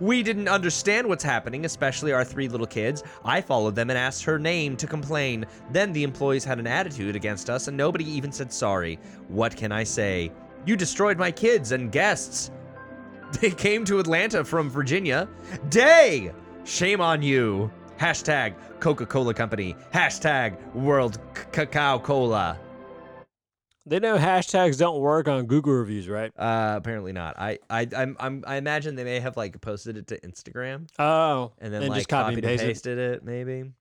We 0.00 0.22
didn't 0.22 0.48
understand 0.48 1.06
what's 1.06 1.24
happening, 1.24 1.64
especially 1.64 2.12
our 2.12 2.24
three 2.24 2.48
little 2.48 2.66
kids. 2.66 3.02
I 3.24 3.40
followed 3.40 3.74
them 3.74 3.90
and 3.90 3.98
asked 3.98 4.24
her 4.24 4.38
name 4.38 4.76
to 4.76 4.86
complain. 4.86 5.46
Then 5.70 5.92
the 5.92 6.04
employees 6.04 6.44
had 6.44 6.58
an 6.58 6.66
attitude 6.66 7.16
against 7.16 7.50
us 7.50 7.68
and 7.68 7.76
nobody 7.76 8.08
even 8.08 8.32
said 8.32 8.52
sorry. 8.52 8.98
What 9.28 9.56
can 9.56 9.72
I 9.72 9.84
say? 9.84 10.32
You 10.66 10.76
destroyed 10.76 11.18
my 11.18 11.30
kids 11.30 11.72
and 11.72 11.92
guests. 11.92 12.50
They 13.40 13.50
came 13.50 13.84
to 13.84 14.00
Atlanta 14.00 14.44
from 14.44 14.68
Virginia. 14.68 15.28
Day! 15.68 16.32
Shame 16.64 17.00
on 17.00 17.22
you. 17.22 17.70
Hashtag 17.96 18.54
Coca 18.80 19.06
Cola 19.06 19.34
Company. 19.34 19.76
Hashtag 19.94 20.56
World 20.74 21.20
Cacao 21.52 21.98
Cola. 21.98 22.58
They 23.90 23.98
know 23.98 24.16
hashtags 24.16 24.78
don't 24.78 25.00
work 25.00 25.26
on 25.26 25.46
Google 25.46 25.72
reviews, 25.72 26.08
right? 26.08 26.32
Uh, 26.38 26.74
apparently 26.76 27.12
not. 27.12 27.36
I, 27.40 27.58
I, 27.68 27.88
I'm, 27.96 28.16
I'm, 28.20 28.44
I 28.46 28.54
imagine 28.54 28.94
they 28.94 29.02
may 29.02 29.18
have 29.18 29.36
like 29.36 29.60
posted 29.60 29.96
it 29.96 30.06
to 30.06 30.20
Instagram 30.20 30.86
Oh, 30.96 31.50
and 31.58 31.74
then 31.74 31.82
And 31.82 31.90
like 31.90 31.98
just 31.98 32.08
copy 32.08 32.36
copied 32.36 32.44
and 32.44 32.50
pasted. 32.60 32.68
pasted 32.68 32.98
it, 32.98 33.24
maybe. 33.24 33.72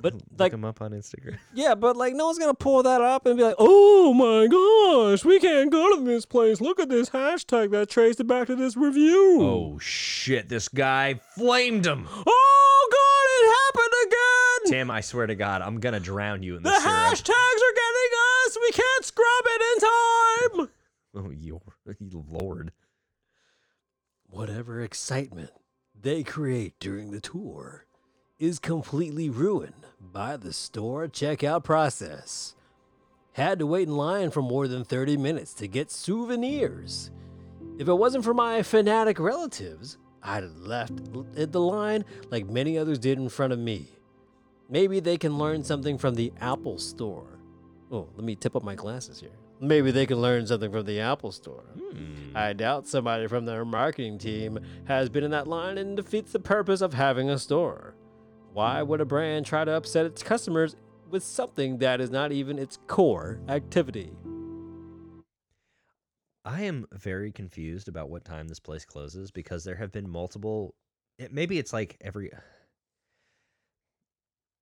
But, 0.00 0.14
Look 0.14 0.22
like- 0.38 0.52
them 0.52 0.64
up 0.64 0.80
on 0.82 0.92
Instagram. 0.92 1.38
yeah, 1.54 1.74
but 1.74 1.96
like 1.96 2.14
no 2.14 2.26
one's 2.26 2.38
gonna 2.38 2.54
pull 2.54 2.82
that 2.84 3.00
up 3.00 3.26
and 3.26 3.36
be 3.36 3.42
like, 3.42 3.56
"Oh 3.58 4.12
my 4.14 4.46
gosh, 4.46 5.24
we 5.24 5.40
can't 5.40 5.72
go 5.72 5.96
to 5.96 6.04
this 6.04 6.24
place. 6.26 6.60
Look 6.60 6.78
at 6.78 6.88
this 6.88 7.10
hashtag 7.10 7.70
that 7.72 7.88
traced 7.90 8.20
it 8.20 8.24
back 8.28 8.46
to 8.48 8.56
this 8.56 8.76
review." 8.76 9.38
Oh 9.42 9.78
shit! 9.80 10.48
This 10.48 10.68
guy 10.68 11.18
flamed 11.34 11.86
him. 11.86 12.06
Oh 12.08 12.88
god, 12.92 13.26
it 13.40 13.80
happened 13.80 13.94
again. 14.06 14.72
Tim, 14.78 14.90
I 14.90 15.00
swear 15.00 15.26
to 15.26 15.34
God, 15.34 15.62
I'm 15.62 15.80
gonna 15.80 16.00
drown 16.00 16.42
you 16.42 16.56
in 16.56 16.62
the 16.62 16.70
the 16.70 16.76
hashtags 16.76 17.63
are 18.56 18.60
getting 18.60 18.72
us. 18.72 18.76
We 18.76 18.82
can't 18.82 19.04
scrub 19.04 19.44
it 19.46 19.62
in 19.72 20.60
time. 20.60 20.70
Oh, 21.16 21.30
you, 21.30 21.60
you 22.00 22.24
lord. 22.28 22.72
Whatever 24.26 24.80
excitement 24.80 25.50
they 25.94 26.24
create 26.24 26.74
during 26.80 27.12
the 27.12 27.20
tour 27.20 27.86
is 28.40 28.58
completely 28.58 29.30
ruined 29.30 29.86
by 30.00 30.36
the 30.36 30.52
store 30.52 31.06
checkout 31.06 31.62
process. 31.62 32.56
Had 33.34 33.60
to 33.60 33.66
wait 33.66 33.86
in 33.86 33.96
line 33.96 34.32
for 34.32 34.42
more 34.42 34.66
than 34.66 34.84
30 34.84 35.16
minutes 35.16 35.54
to 35.54 35.68
get 35.68 35.92
souvenirs. 35.92 37.12
If 37.78 37.86
it 37.86 37.94
wasn't 37.94 38.24
for 38.24 38.34
my 38.34 38.64
fanatic 38.64 39.20
relatives, 39.20 39.98
I'd 40.20 40.42
have 40.42 40.56
left 40.56 41.00
at 41.36 41.52
the 41.52 41.60
line 41.60 42.04
like 42.30 42.46
many 42.46 42.76
others 42.76 42.98
did 42.98 43.18
in 43.18 43.28
front 43.28 43.52
of 43.52 43.58
me. 43.60 43.88
Maybe 44.68 44.98
they 44.98 45.16
can 45.16 45.38
learn 45.38 45.62
something 45.62 45.98
from 45.98 46.16
the 46.16 46.32
Apple 46.40 46.78
store. 46.78 47.33
Oh, 47.94 48.08
let 48.16 48.24
me 48.24 48.34
tip 48.34 48.56
up 48.56 48.64
my 48.64 48.74
glasses 48.74 49.20
here. 49.20 49.30
Maybe 49.60 49.92
they 49.92 50.04
can 50.04 50.20
learn 50.20 50.48
something 50.48 50.72
from 50.72 50.84
the 50.84 50.98
Apple 50.98 51.30
store. 51.30 51.62
Hmm. 51.78 52.36
I 52.36 52.52
doubt 52.52 52.88
somebody 52.88 53.28
from 53.28 53.44
their 53.44 53.64
marketing 53.64 54.18
team 54.18 54.58
has 54.86 55.08
been 55.08 55.22
in 55.22 55.30
that 55.30 55.46
line 55.46 55.78
and 55.78 55.96
defeats 55.96 56.32
the 56.32 56.40
purpose 56.40 56.80
of 56.80 56.92
having 56.92 57.30
a 57.30 57.38
store. 57.38 57.94
Why 58.52 58.82
would 58.82 59.00
a 59.00 59.04
brand 59.04 59.46
try 59.46 59.64
to 59.64 59.70
upset 59.70 60.06
its 60.06 60.24
customers 60.24 60.74
with 61.08 61.22
something 61.22 61.78
that 61.78 62.00
is 62.00 62.10
not 62.10 62.32
even 62.32 62.58
its 62.58 62.80
core 62.88 63.38
activity? 63.48 64.10
I 66.44 66.62
am 66.62 66.86
very 66.92 67.30
confused 67.30 67.86
about 67.86 68.10
what 68.10 68.24
time 68.24 68.48
this 68.48 68.58
place 68.58 68.84
closes 68.84 69.30
because 69.30 69.62
there 69.62 69.76
have 69.76 69.92
been 69.92 70.10
multiple. 70.10 70.74
It, 71.16 71.32
maybe 71.32 71.60
it's 71.60 71.72
like 71.72 71.96
every. 72.00 72.32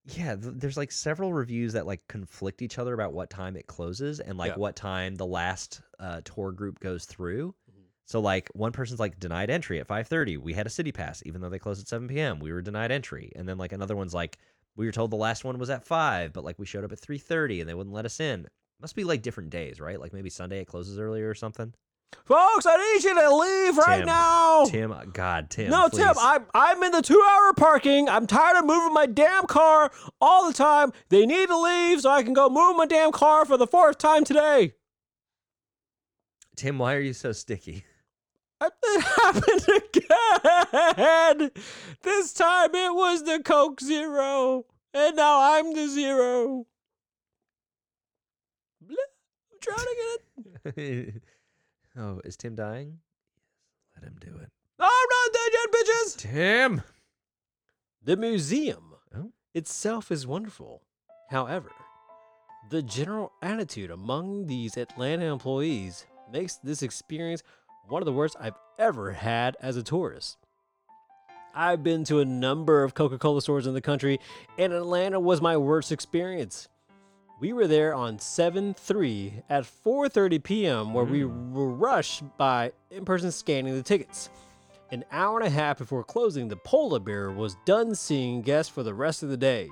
Yeah, 0.04 0.34
th- 0.36 0.54
there's 0.56 0.76
like 0.76 0.90
several 0.90 1.32
reviews 1.32 1.72
that 1.74 1.86
like 1.86 2.06
conflict 2.08 2.60
each 2.62 2.78
other 2.78 2.92
about 2.94 3.12
what 3.12 3.30
time 3.30 3.56
it 3.56 3.66
closes 3.68 4.18
and 4.20 4.36
like 4.36 4.56
Yeah. 4.56 4.56
what 4.56 4.74
time 4.74 5.14
the 5.14 5.26
last 5.26 5.80
uh, 6.00 6.20
tour 6.24 6.50
group 6.52 6.80
goes 6.80 7.04
through. 7.04 7.54
Mhm. 7.66 7.92
So 8.06 8.20
like 8.20 8.48
one 8.52 8.72
person's 8.72 8.98
like 9.00 9.20
denied 9.20 9.48
entry 9.48 9.78
at 9.80 9.86
5:30. 9.86 10.36
We 10.36 10.54
had 10.54 10.66
a 10.66 10.70
city 10.70 10.90
pass 10.92 11.22
even 11.24 11.40
though 11.40 11.48
they 11.48 11.58
closed 11.60 11.80
at 11.80 11.88
7 11.88 12.18
p.m. 12.20 12.40
We 12.40 12.52
were 12.52 12.62
denied 12.62 12.90
entry. 12.90 13.30
And 13.36 13.48
then 13.48 13.58
like 13.58 13.72
another 13.72 13.94
one's 13.96 14.12
like 14.14 14.38
we 14.76 14.86
were 14.86 14.92
told 14.92 15.10
the 15.12 15.16
last 15.16 15.44
one 15.44 15.58
was 15.58 15.70
at 15.70 15.86
5, 15.86 16.32
but 16.32 16.44
like 16.44 16.58
we 16.58 16.66
showed 16.66 16.84
up 16.84 16.92
at 16.92 16.98
3:30 17.00 17.60
and 17.60 17.68
they 17.68 17.74
wouldn't 17.74 17.94
let 17.94 18.06
us 18.06 18.18
in. 18.20 18.48
Must 18.80 18.96
be 18.96 19.04
like 19.04 19.22
different 19.22 19.50
days, 19.50 19.80
right? 19.80 20.00
Like 20.00 20.12
maybe 20.12 20.30
Sunday 20.30 20.60
it 20.60 20.66
closes 20.66 20.98
earlier 20.98 21.28
or 21.30 21.34
something. 21.34 21.74
Folks, 22.24 22.66
I 22.66 22.76
need 22.76 23.04
you 23.04 23.14
to 23.14 23.34
leave 23.34 23.76
right 23.78 23.98
Tim, 23.98 24.06
now. 24.06 24.64
Tim, 24.66 24.92
uh, 24.92 25.04
God, 25.04 25.50
Tim. 25.50 25.70
no, 25.70 25.88
please. 25.88 26.04
Tim, 26.04 26.14
I'm 26.18 26.46
I'm 26.54 26.82
in 26.82 26.92
the 26.92 27.02
two 27.02 27.20
hour 27.20 27.52
parking. 27.52 28.08
I'm 28.08 28.26
tired 28.26 28.58
of 28.58 28.64
moving 28.64 28.94
my 28.94 29.06
damn 29.06 29.46
car 29.46 29.90
all 30.20 30.46
the 30.46 30.52
time. 30.52 30.92
They 31.08 31.26
need 31.26 31.48
to 31.48 31.58
leave 31.58 32.00
so 32.02 32.10
I 32.10 32.22
can 32.22 32.32
go 32.32 32.48
move 32.48 32.76
my 32.76 32.86
damn 32.86 33.12
car 33.12 33.44
for 33.44 33.56
the 33.56 33.66
fourth 33.66 33.98
time 33.98 34.24
today. 34.24 34.74
Tim, 36.54 36.78
why 36.78 36.94
are 36.94 37.00
you 37.00 37.12
so 37.12 37.32
sticky? 37.32 37.84
It 38.62 39.02
happened 39.02 39.66
again. 40.88 41.50
This 42.02 42.32
time 42.32 42.74
it 42.74 42.94
was 42.94 43.24
the 43.24 43.40
Coke 43.44 43.80
Zero, 43.80 44.66
and 44.94 45.16
now 45.16 45.40
I'm 45.40 45.74
the 45.74 45.88
zero. 45.88 46.66
I'm 48.88 48.96
drowning 49.60 49.96
in 50.64 50.72
it. 50.76 51.22
oh, 51.98 52.20
is 52.24 52.36
Tim 52.36 52.54
dying? 52.54 52.98
Let 53.94 54.04
him 54.04 54.16
do 54.20 54.28
it. 54.38 54.48
I'm 54.78 54.88
not 54.88 55.32
dead 55.32 55.52
yet, 55.52 55.72
bitches. 55.72 56.16
Tim. 56.16 56.82
The 58.02 58.16
museum 58.16 58.94
Oh. 59.14 59.32
itself 59.54 60.10
is 60.10 60.26
wonderful. 60.26 60.82
However, 61.30 61.70
the 62.70 62.82
general 62.82 63.32
attitude 63.42 63.90
among 63.90 64.46
these 64.46 64.76
Atlanta 64.76 65.26
employees 65.26 66.06
makes 66.32 66.56
this 66.56 66.82
experience 66.82 67.42
one 67.88 68.00
of 68.02 68.06
the 68.06 68.12
worst 68.12 68.36
I've 68.40 68.58
ever 68.78 69.12
had 69.12 69.56
as 69.60 69.76
a 69.76 69.82
tourist. 69.82 70.38
I've 71.54 71.82
been 71.82 72.04
to 72.04 72.20
a 72.20 72.24
number 72.24 72.82
of 72.82 72.94
Coca 72.94 73.18
Cola 73.18 73.42
stores 73.42 73.66
in 73.66 73.74
the 73.74 73.80
country, 73.82 74.18
and 74.56 74.72
Atlanta 74.72 75.20
was 75.20 75.42
my 75.42 75.56
worst 75.56 75.92
experience. 75.92 76.68
We 77.42 77.52
were 77.52 77.66
there 77.66 77.92
on 77.92 78.20
7 78.20 78.72
3 78.72 79.42
at 79.50 79.64
4:30 79.64 80.44
p.m., 80.44 80.94
where 80.94 81.04
we 81.04 81.22
mm. 81.22 81.50
were 81.50 81.70
rushed 81.70 82.22
by 82.38 82.70
in 82.88 83.04
person 83.04 83.32
scanning 83.32 83.74
the 83.74 83.82
tickets. 83.82 84.30
An 84.92 85.04
hour 85.10 85.40
and 85.40 85.48
a 85.48 85.50
half 85.50 85.78
before 85.78 86.04
closing, 86.04 86.46
the 86.46 86.54
Polar 86.54 87.00
Bear 87.00 87.32
was 87.32 87.56
done 87.64 87.96
seeing 87.96 88.42
guests 88.42 88.72
for 88.72 88.84
the 88.84 88.94
rest 88.94 89.24
of 89.24 89.28
the 89.28 89.36
day. 89.36 89.68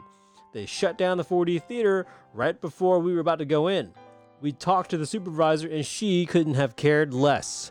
They 0.52 0.66
shut 0.66 0.98
down 0.98 1.16
the 1.16 1.24
4D 1.24 1.62
theater 1.62 2.08
right 2.34 2.60
before 2.60 2.98
we 2.98 3.14
were 3.14 3.20
about 3.20 3.38
to 3.38 3.44
go 3.44 3.68
in. 3.68 3.92
We 4.40 4.50
talked 4.50 4.90
to 4.90 4.98
the 4.98 5.06
supervisor, 5.06 5.68
and 5.68 5.86
she 5.86 6.26
couldn't 6.26 6.54
have 6.54 6.74
cared 6.74 7.14
less. 7.14 7.70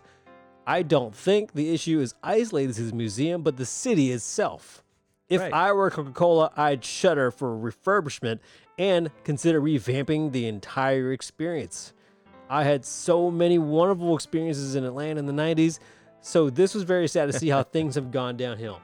I 0.65 0.81
don't 0.81 1.13
think 1.13 1.51
the 1.51 1.73
issue 1.73 1.99
is 1.99 2.15
isolated 2.23 2.75
to 2.75 2.83
the 2.83 2.95
museum, 2.95 3.41
but 3.41 3.57
the 3.57 3.65
city 3.65 4.13
itself. 4.13 4.81
If 5.27 5.41
Right. 5.41 5.53
I 5.53 5.71
were 5.73 5.91
Coca 5.91 6.11
Cola, 6.11 6.51
I'd 6.55 6.83
shudder 6.83 7.31
for 7.31 7.49
refurbishment 7.55 8.39
and 8.79 9.11
consider 9.23 9.61
revamping 9.61 10.31
the 10.31 10.47
entire 10.47 11.11
experience. 11.11 11.93
I 12.49 12.63
had 12.63 12.83
so 12.83 13.29
many 13.29 13.59
wonderful 13.59 14.15
experiences 14.15 14.73
in 14.73 14.83
Atlanta 14.83 15.19
in 15.19 15.27
the 15.27 15.33
90s, 15.33 15.77
so 16.21 16.49
this 16.49 16.73
was 16.73 16.83
very 16.83 17.07
sad 17.07 17.27
to 17.31 17.37
see 17.37 17.49
how 17.49 17.61
things 17.75 17.93
have 17.95 18.09
gone 18.09 18.37
downhill. 18.37 18.81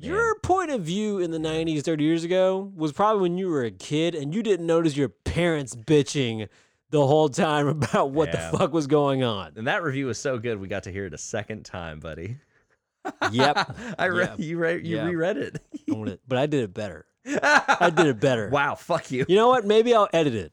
Your 0.00 0.36
point 0.40 0.70
of 0.70 0.82
view 0.82 1.18
in 1.18 1.30
the 1.30 1.38
90s, 1.38 1.82
30 1.82 2.04
years 2.04 2.22
ago, 2.24 2.70
was 2.76 2.92
probably 2.92 3.22
when 3.22 3.38
you 3.38 3.48
were 3.48 3.64
a 3.64 3.70
kid 3.70 4.14
and 4.14 4.32
you 4.34 4.42
didn't 4.44 4.66
notice 4.66 4.96
your 4.96 5.08
parents 5.08 5.74
bitching 5.74 6.48
the 6.90 7.04
whole 7.06 7.28
time 7.28 7.66
about 7.68 8.10
what 8.10 8.28
Yeah. 8.32 8.50
the 8.50 8.58
fuck 8.58 8.72
was 8.72 8.86
going 8.86 9.24
on. 9.24 9.52
And 9.56 9.66
that 9.66 9.82
review 9.82 10.06
was 10.06 10.18
so 10.18 10.38
good, 10.38 10.60
we 10.60 10.68
got 10.68 10.84
to 10.84 10.92
hear 10.92 11.06
it 11.06 11.14
a 11.14 11.18
second 11.18 11.64
time, 11.64 11.98
buddy. 11.98 12.36
Yep. 13.32 13.76
I 13.98 14.08
read 14.08 14.34
Yeah. 14.38 14.44
you 14.44 14.58
read 14.58 14.86
you 14.86 14.96
Yeah. 14.96 15.06
reread 15.06 15.36
it. 15.38 15.62
But 16.28 16.38
I 16.38 16.46
did 16.46 16.62
it 16.62 16.74
better. 16.74 17.06
I 17.42 17.90
did 17.94 18.06
it 18.06 18.20
better. 18.20 18.48
Wow, 18.50 18.74
fuck 18.74 19.10
you. 19.10 19.24
You 19.28 19.36
know 19.36 19.48
what? 19.48 19.64
Maybe 19.64 19.94
I'll 19.94 20.08
edit 20.12 20.34
it. 20.34 20.52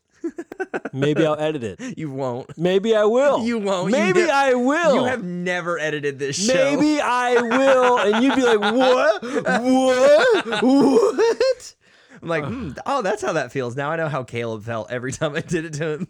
Maybe 0.92 1.26
I'll 1.26 1.40
edit 1.40 1.64
it. 1.64 1.80
You 1.98 2.10
won't. 2.10 2.58
Maybe 2.58 2.96
I 2.96 3.06
will. 3.06 3.44
You 3.44 3.60
won't. 3.60 3.92
You 3.92 3.98
Maybe 3.98 4.24
ne- 4.24 4.30
I 4.30 4.54
will. 4.56 4.96
You 4.96 5.04
have 5.06 5.24
never 5.24 5.78
edited 5.80 6.18
this 6.20 6.36
show. 6.48 6.54
Maybe 6.54 7.00
I 7.00 7.36
will. 7.42 7.98
And 8.06 8.24
you'd 8.24 8.36
be 8.36 8.44
like, 8.44 8.60
what? 8.60 9.22
What? 9.24 10.64
What? 10.64 11.76
I'm 12.22 12.28
like, 12.30 12.46
hmm, 12.46 12.72
oh, 12.86 13.02
that's 13.02 13.22
how 13.22 13.34
that 13.34 13.52
feels. 13.52 13.76
Now 13.76 13.92
I 13.92 13.96
know 13.98 14.08
how 14.10 14.24
Caleb 14.24 14.64
felt 14.64 14.90
every 14.92 15.12
time 15.12 15.36
I 15.36 15.42
did 15.42 15.66
it 15.66 15.74
to 15.74 15.94
him. 15.94 16.08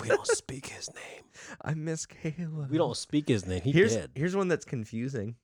We 0.00 0.08
don't 0.08 0.26
speak 0.26 0.66
his 0.68 0.88
name. 0.94 1.24
I 1.60 1.74
miss 1.74 2.06
Caleb. 2.06 2.70
We 2.70 2.78
don't 2.78 2.96
speak 2.96 3.28
his 3.28 3.46
name. 3.46 3.60
He 3.62 3.72
Here's 3.72 3.94
dead. 3.94 4.10
here's 4.14 4.34
one 4.34 4.48
that's 4.48 4.64
confusing. 4.64 5.36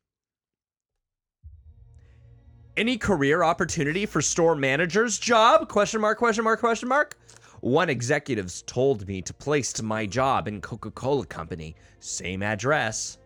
Any 2.78 2.96
career 2.96 3.42
opportunity 3.42 4.06
for 4.06 4.22
store 4.22 4.54
manager's 4.54 5.18
job? 5.18 5.68
Question 5.68 6.00
mark, 6.00 6.16
question 6.16 6.44
mark, 6.44 6.60
question 6.60 6.88
mark. 6.88 7.18
One 7.60 7.90
executives 7.90 8.62
told 8.68 9.08
me 9.08 9.20
to 9.20 9.34
place 9.34 9.82
my 9.82 10.06
job 10.06 10.46
in 10.46 10.60
Coca-Cola 10.60 11.26
Company. 11.26 11.74
Same 11.98 12.40
address. 12.40 13.18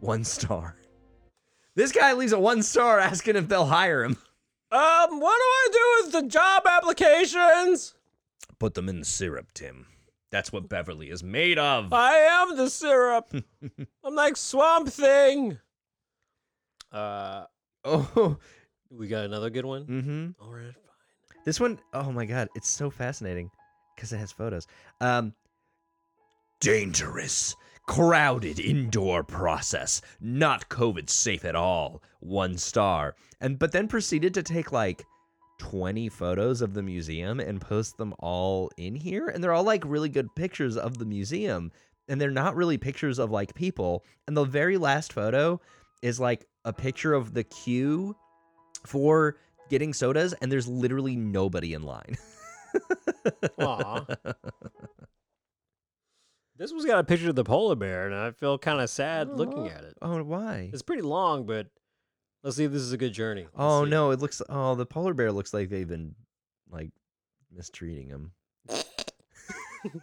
One 0.00 0.24
star. 0.24 0.78
This 1.76 1.92
guy 1.92 2.12
leaves 2.14 2.32
a 2.32 2.40
one 2.40 2.60
star 2.60 2.98
asking 2.98 3.36
if 3.36 3.46
they'll 3.46 3.66
hire 3.66 4.02
him. 4.02 4.16
Um, 4.72 5.20
what 5.20 5.38
do 5.38 5.44
I 5.44 5.68
do 5.70 6.02
with 6.02 6.12
the 6.12 6.28
job 6.28 6.64
applications? 6.68 7.94
Put 8.58 8.74
them 8.74 8.88
in 8.88 8.98
the 8.98 9.04
syrup, 9.04 9.52
Tim. 9.54 9.86
That's 10.32 10.52
what 10.52 10.68
Beverly 10.68 11.10
is 11.10 11.22
made 11.22 11.60
of. 11.60 11.92
I 11.92 12.14
am 12.14 12.56
the 12.56 12.68
syrup. 12.68 13.32
I'm 14.02 14.14
like 14.16 14.36
Swamp 14.36 14.88
Thing. 14.88 15.60
Uh, 16.90 17.44
Oh, 17.86 18.36
we 18.90 19.06
got 19.06 19.24
another 19.24 19.48
good 19.48 19.64
one. 19.64 19.86
mm-hmm. 19.86 20.44
All 20.44 20.52
right, 20.52 20.74
fine. 20.74 21.42
This 21.44 21.60
one, 21.60 21.78
oh 21.94 22.10
my 22.10 22.26
god, 22.26 22.48
it's 22.56 22.68
so 22.68 22.90
fascinating 22.90 23.50
because 23.94 24.12
it 24.12 24.18
has 24.18 24.32
photos. 24.32 24.66
Um, 25.00 25.32
dangerous, 26.60 27.54
crowded 27.86 28.58
indoor 28.58 29.22
process, 29.22 30.02
not 30.20 30.68
COVID 30.68 31.08
safe 31.08 31.44
at 31.44 31.54
all. 31.54 32.02
One 32.20 32.58
star, 32.58 33.14
and 33.40 33.58
but 33.58 33.72
then 33.72 33.88
proceeded 33.88 34.34
to 34.34 34.42
take 34.42 34.72
like. 34.72 35.04
20 35.58 36.10
photos 36.10 36.60
of 36.60 36.74
the 36.74 36.82
museum 36.82 37.40
and 37.40 37.62
post 37.62 37.96
them 37.96 38.12
all 38.18 38.70
in 38.76 38.94
here 38.94 39.28
and 39.28 39.42
they're 39.42 39.54
all 39.54 39.64
like 39.64 39.82
really 39.86 40.10
good 40.10 40.28
pictures 40.36 40.76
of 40.76 40.98
the 40.98 41.04
museum 41.06 41.72
and 42.08 42.20
they're 42.20 42.30
not 42.30 42.54
really 42.54 42.76
pictures 42.76 43.18
of 43.18 43.30
like 43.30 43.54
people 43.54 44.04
and 44.26 44.36
the 44.36 44.44
very 44.44 44.76
last 44.76 45.14
photo 45.14 45.58
is 46.02 46.20
like 46.20 46.46
a 46.64 46.72
picture 46.72 47.12
of 47.14 47.34
the 47.34 47.44
queue 47.44 48.14
for 48.84 49.36
getting 49.68 49.92
sodas 49.92 50.32
and 50.34 50.50
there's 50.52 50.68
literally 50.68 51.16
nobody 51.16 51.74
in 51.74 51.82
line. 51.82 52.16
Aw. 53.58 54.04
This 56.58 56.72
one's 56.72 56.86
got 56.86 56.98
a 57.00 57.04
picture 57.04 57.28
of 57.28 57.34
the 57.36 57.44
polar 57.44 57.74
bear, 57.74 58.06
and 58.06 58.14
I 58.14 58.30
feel 58.30 58.56
kind 58.58 58.80
of 58.80 58.88
sad 58.88 59.28
looking 59.28 59.68
at 59.68 59.84
it. 59.84 59.94
Oh, 60.00 60.22
why? 60.22 60.70
It's 60.72 60.80
pretty 60.82 61.02
long, 61.02 61.44
but 61.44 61.66
let's 62.42 62.56
see 62.56 62.64
if 62.64 62.72
this 62.72 62.80
is 62.82 62.92
a 62.92 62.96
good 62.96 63.12
journey. 63.12 63.42
Let's 63.42 63.52
Oh 63.56 63.84
see. 63.84 63.90
no, 63.90 64.10
it 64.10 64.20
looks 64.20 64.40
oh 64.48 64.74
the 64.74 64.86
polar 64.86 65.12
bear 65.12 65.32
looks 65.32 65.52
like 65.52 65.68
they've 65.68 65.86
been 65.88 66.14
like 66.70 66.90
mistreating 67.52 68.08
him. 68.08 68.32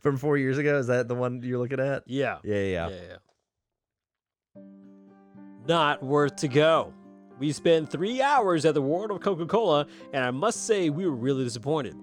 From 0.00 0.16
4 0.16 0.36
years 0.36 0.58
ago, 0.58 0.78
is 0.78 0.86
that 0.88 1.08
the 1.08 1.14
one 1.14 1.42
you're 1.42 1.58
looking 1.58 1.80
at? 1.80 2.04
Yeah. 2.06 2.38
Yeah, 2.44 2.56
yeah. 2.62 2.88
Yeah. 2.88 2.96
yeah. 3.08 3.16
Not 5.68 6.02
worth 6.02 6.36
to 6.36 6.48
go. 6.48 6.94
We 7.38 7.52
spent 7.52 7.90
three 7.90 8.22
hours 8.22 8.64
at 8.64 8.72
the 8.72 8.80
World 8.80 9.10
of 9.10 9.20
Coca 9.20 9.44
Cola, 9.44 9.86
and 10.14 10.24
I 10.24 10.30
must 10.30 10.66
say, 10.66 10.88
we 10.88 11.04
were 11.04 11.14
really 11.14 11.44
disappointed. 11.44 11.94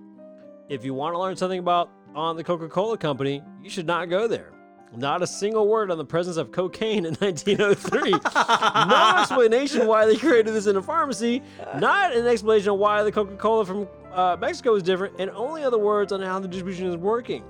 If 0.70 0.86
you 0.86 0.94
want 0.94 1.16
to 1.16 1.20
learn 1.20 1.36
something 1.36 1.58
about 1.58 1.90
on 2.14 2.36
the 2.38 2.44
Coca 2.44 2.70
Cola 2.70 2.96
Company, 2.96 3.42
you 3.64 3.72
should 3.72 3.88
not 3.88 4.08
go 4.08 4.28
there. 4.28 4.52
Not 4.96 5.24
a 5.24 5.28
single 5.28 5.68
word 5.68 5.90
on 5.90 5.98
the 5.98 6.06
presence 6.06 6.38
of 6.38 6.52
cocaine 6.52 7.06
in 7.06 7.16
1903. 7.20 8.12
no 8.12 9.18
explanation 9.20 9.88
why 9.88 10.06
they 10.06 10.16
created 10.16 10.54
this 10.54 10.68
in 10.68 10.76
a 10.76 10.82
pharmacy. 10.82 11.42
Not 11.80 12.16
an 12.16 12.28
explanation 12.28 12.70
of 12.70 12.78
why 12.78 13.02
the 13.02 13.12
Coca 13.12 13.36
Cola 13.36 13.66
from 13.66 13.88
uh, 14.14 14.38
Mexico 14.40 14.76
is 14.76 14.84
different, 14.84 15.16
and 15.18 15.32
only 15.32 15.64
other 15.64 15.80
words 15.80 16.12
on 16.12 16.22
how 16.22 16.38
the 16.38 16.48
distribution 16.48 16.86
is 16.86 16.98
working. 16.98 17.44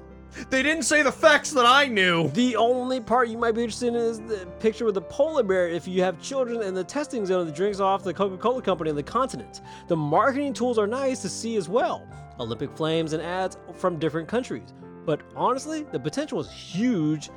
They 0.50 0.62
didn't 0.64 0.84
say 0.84 1.02
the 1.02 1.12
facts 1.12 1.52
that 1.52 1.66
I 1.66 1.86
knew. 1.86 2.30
The 2.30 2.56
only 2.56 3.00
part 3.00 3.30
you 3.30 3.38
might 3.38 3.54
be 3.54 3.64
interested 3.64 3.90
in 3.90 3.96
is 3.96 4.20
the 4.20 4.46
picture 4.60 4.86
with 4.86 4.96
the 4.96 5.02
polar 5.02 5.44
bear 5.44 5.70
if 5.70 5.88
you 5.88 6.02
have 6.04 6.22
children 6.22 6.62
and 6.62 6.76
the 6.76 6.84
testing 6.84 7.26
zone 7.26 7.46
that 7.46 7.56
drinks 7.56 7.80
off 7.80 8.04
the 8.04 8.14
Coca 8.14 8.38
Cola 8.38 8.62
company 8.62 8.90
on 8.90 8.96
the 8.96 9.04
continent. 9.04 9.62
The 9.88 9.96
marketing 9.96 10.54
tools 10.54 10.78
are 10.78 10.88
nice 10.88 11.22
to 11.22 11.30
see 11.30 11.56
as 11.56 11.70
well 11.70 12.08
Olympic 12.40 12.76
flames 12.76 13.14
and 13.14 13.24
ads 13.24 13.58
from 13.76 13.98
different 13.98 14.28
countries. 14.28 14.74
But 15.06 15.22
honestly, 15.36 15.84
the 15.84 16.00
potential 16.00 16.40
is 16.40 16.52
huge. 16.52 17.30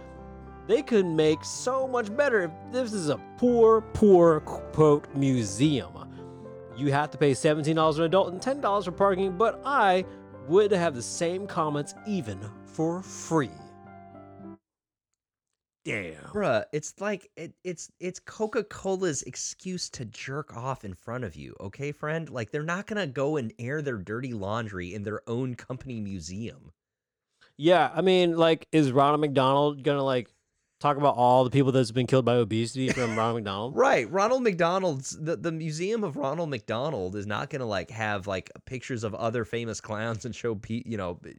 They 0.66 0.82
could 0.82 1.06
make 1.06 1.44
so 1.44 1.86
much 1.86 2.14
better 2.14 2.42
if 2.42 2.50
this 2.72 2.92
is 2.92 3.08
a 3.08 3.18
poor, 3.36 3.80
poor, 3.80 4.40
quote, 4.40 5.06
museum. 5.14 5.92
You 6.76 6.92
have 6.92 7.10
to 7.10 7.18
pay 7.18 7.32
$17 7.32 7.96
an 7.96 8.04
adult 8.04 8.32
and 8.32 8.40
$10 8.40 8.84
for 8.84 8.92
parking, 8.92 9.36
but 9.36 9.60
I 9.64 10.04
would 10.48 10.72
have 10.72 10.94
the 10.94 11.02
same 11.02 11.46
comments 11.46 11.94
even 12.06 12.38
for 12.64 13.02
free. 13.02 13.50
Damn. 15.84 16.22
Bruh, 16.34 16.64
it's 16.72 16.94
like 17.00 17.30
it, 17.36 17.54
it's 17.64 17.90
it's 17.98 18.20
Coca-Cola's 18.20 19.22
excuse 19.22 19.88
to 19.90 20.04
jerk 20.04 20.54
off 20.54 20.84
in 20.84 20.92
front 20.92 21.24
of 21.24 21.34
you, 21.34 21.56
okay, 21.60 21.92
friend? 21.92 22.28
Like 22.28 22.50
they're 22.50 22.62
not 22.62 22.86
gonna 22.86 23.06
go 23.06 23.38
and 23.38 23.54
air 23.58 23.80
their 23.80 23.96
dirty 23.96 24.34
laundry 24.34 24.92
in 24.92 25.02
their 25.02 25.22
own 25.26 25.54
company 25.54 25.98
museum. 26.00 26.72
Yeah, 27.56 27.90
I 27.94 28.02
mean, 28.02 28.36
like, 28.36 28.68
is 28.70 28.92
Ronald 28.92 29.20
McDonald 29.20 29.82
gonna 29.82 30.04
like 30.04 30.28
talk 30.80 30.96
about 30.96 31.16
all 31.16 31.44
the 31.44 31.50
people 31.50 31.72
that's 31.72 31.90
been 31.90 32.06
killed 32.06 32.24
by 32.24 32.34
obesity 32.34 32.88
from 32.92 33.16
Ronald 33.16 33.36
McDonald? 33.36 33.76
Right. 33.76 34.10
Ronald 34.10 34.42
McDonald's 34.42 35.10
the, 35.10 35.36
the 35.36 35.52
Museum 35.52 36.04
of 36.04 36.16
Ronald 36.16 36.50
McDonald 36.50 37.16
is 37.16 37.26
not 37.26 37.50
gonna 37.50 37.66
like 37.66 37.90
have 37.90 38.26
like 38.26 38.50
pictures 38.64 39.04
of 39.04 39.14
other 39.14 39.44
famous 39.44 39.80
clowns 39.80 40.24
and 40.24 40.34
show 40.34 40.54
pe- 40.54 40.82
you 40.86 40.96
know 40.96 41.20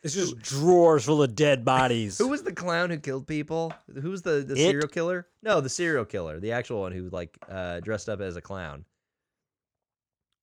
It's 0.00 0.14
just 0.14 0.38
drawers 0.38 1.04
full 1.06 1.24
of 1.24 1.34
dead 1.34 1.64
bodies. 1.64 2.18
who 2.18 2.28
was 2.28 2.44
the 2.44 2.52
clown 2.52 2.90
who 2.90 2.98
killed 2.98 3.26
people? 3.26 3.72
Who 4.00 4.10
was 4.10 4.22
the, 4.22 4.44
the 4.46 4.54
It? 4.54 4.58
serial 4.58 4.86
killer? 4.86 5.26
No, 5.42 5.60
the 5.60 5.68
serial 5.68 6.04
killer, 6.04 6.38
the 6.38 6.52
actual 6.52 6.80
one 6.82 6.92
who 6.92 7.08
like 7.10 7.36
uh 7.50 7.80
dressed 7.80 8.08
up 8.08 8.20
as 8.20 8.36
a 8.36 8.40
clown. 8.40 8.84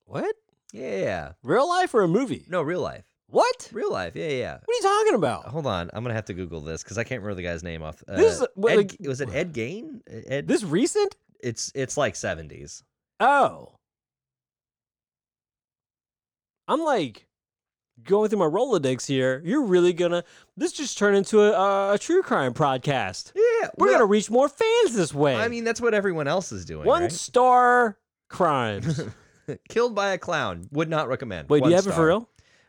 what? 0.04 0.36
Yeah. 0.74 1.32
Real 1.42 1.66
life 1.66 1.94
or 1.94 2.02
a 2.02 2.08
movie? 2.08 2.44
No, 2.50 2.60
real 2.60 2.82
life. 2.82 3.04
What? 3.28 3.68
Real 3.72 3.90
life. 3.92 4.14
Yeah, 4.14 4.28
yeah. 4.28 4.52
What 4.64 4.68
are 4.74 4.76
you 4.76 4.82
talking 4.82 5.14
about? 5.16 5.46
Hold 5.46 5.66
on, 5.66 5.90
I'm 5.92 6.02
gonna 6.04 6.14
have 6.14 6.26
to 6.26 6.34
Google 6.34 6.60
this 6.60 6.82
because 6.82 6.96
I 6.98 7.04
can't 7.04 7.20
remember 7.22 7.34
the 7.36 7.42
guy's 7.48 7.62
name 7.64 7.82
off. 7.82 8.02
Uh, 8.08 8.16
This 8.16 8.40
is- 8.40 8.46
what, 8.54 8.72
Ed, 8.72 8.76
like- 8.76 8.96
was 9.00 9.20
it 9.20 9.32
Ed 9.34 9.52
Gain? 9.52 10.00
Ed, 10.06 10.46
This 10.48 10.62
recent? 10.62 11.16
it's 11.40 11.70
it's 11.74 11.96
like 11.96 12.14
70s. 12.14 12.82
Oh. 13.20 13.72
I'm 16.68 16.80
like 16.80 17.26
going 18.02 18.28
through 18.28 18.38
my 18.40 18.46
Rolodex 18.46 19.06
here. 19.06 19.40
You're 19.44 19.62
really 19.64 19.92
gonna. 19.92 20.24
This 20.56 20.72
just 20.72 20.98
turned 20.98 21.16
into 21.16 21.40
a, 21.40 21.94
a 21.94 21.98
true 21.98 22.22
crime 22.22 22.54
podcast. 22.54 23.32
Yeah, 23.34 23.68
We're 23.76 23.86
well, 23.88 23.94
gonna 23.94 24.06
reach 24.06 24.30
more 24.30 24.48
fans 24.48 24.94
this 24.94 25.14
way. 25.14 25.36
I 25.36 25.48
mean, 25.48 25.64
that's 25.64 25.80
what 25.80 25.94
everyone 25.94 26.26
else 26.26 26.52
is 26.52 26.64
doing. 26.64 26.86
one 26.86 27.02
right? 27.02 27.12
star 27.12 27.98
crimes. 28.28 29.00
Killed 29.68 29.94
by 29.94 30.10
a 30.12 30.18
clown. 30.18 30.66
Would 30.72 30.88
not 30.88 31.06
recommend. 31.08 31.48
Wait, 31.48 31.58
do 31.58 31.62
One 31.62 31.70
you 31.70 31.76
have 31.76 31.86
it 31.86 31.92
for 31.92 32.06
real? 32.06 32.28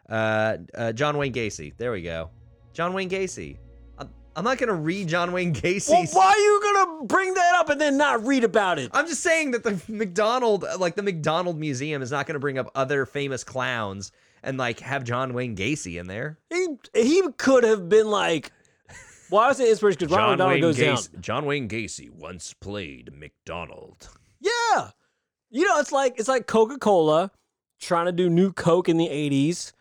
Uh, 0.09 0.57
uh, 0.73 0.91
John 0.93 1.17
Wayne 1.17 1.33
Gacy. 1.33 1.73
There 1.77 1.91
we 1.91 2.01
go. 2.01 2.29
John 2.73 2.93
Wayne 2.93 3.09
Gacy. 3.09 3.57
I'm, 3.97 4.09
I'm 4.35 4.43
not 4.43 4.57
gonna 4.57 4.73
read 4.73 5.07
John 5.07 5.31
Wayne 5.31 5.53
Well, 5.53 6.05
why 6.11 6.27
are 6.27 6.37
you 6.37 6.61
gonna 6.61 7.05
bring 7.05 7.33
that 7.33 7.55
up 7.55 7.69
and 7.69 7.81
then 7.81 7.97
not 7.97 8.25
read 8.25 8.43
about 8.43 8.79
it? 8.79 8.91
I'm 8.93 9.07
just 9.07 9.21
saying 9.21 9.51
that 9.51 9.63
the 9.63 9.81
McDonald, 9.87 10.65
like 10.79 10.95
the 10.95 11.03
McDonald 11.03 11.57
Museum, 11.59 12.01
is 12.01 12.11
not 12.11 12.27
gonna 12.27 12.39
bring 12.39 12.57
up 12.57 12.71
other 12.75 13.05
famous 13.05 13.43
clowns 13.43 14.11
and 14.43 14.57
like 14.57 14.79
have 14.79 15.03
John 15.03 15.33
Wayne 15.33 15.55
Gacy 15.55 15.99
in 15.99 16.07
there. 16.07 16.37
He 16.49 16.67
he 16.93 17.23
could 17.37 17.63
have 17.63 17.89
been 17.89 18.09
like, 18.09 18.51
well, 19.29 19.41
I 19.41 19.47
was 19.49 19.59
inspiration 19.59 19.99
because 19.99 20.15
Ronald 20.15 20.39
McDonald 20.39 20.61
goes 20.61 20.77
down. 20.77 21.21
John 21.21 21.45
Wayne 21.45 21.67
Gacy 21.67 22.09
once 22.09 22.53
played 22.53 23.11
McDonald. 23.13 24.07
Yeah, 24.39 24.91
you 25.49 25.65
know, 25.65 25.79
it's 25.79 25.91
like 25.91 26.19
it's 26.19 26.27
like 26.29 26.47
Coca 26.47 26.77
Cola 26.77 27.31
trying 27.79 28.05
to 28.05 28.11
do 28.11 28.29
new 28.29 28.53
Coke 28.53 28.87
in 28.87 28.97
the 28.97 29.07
'80s. 29.07 29.73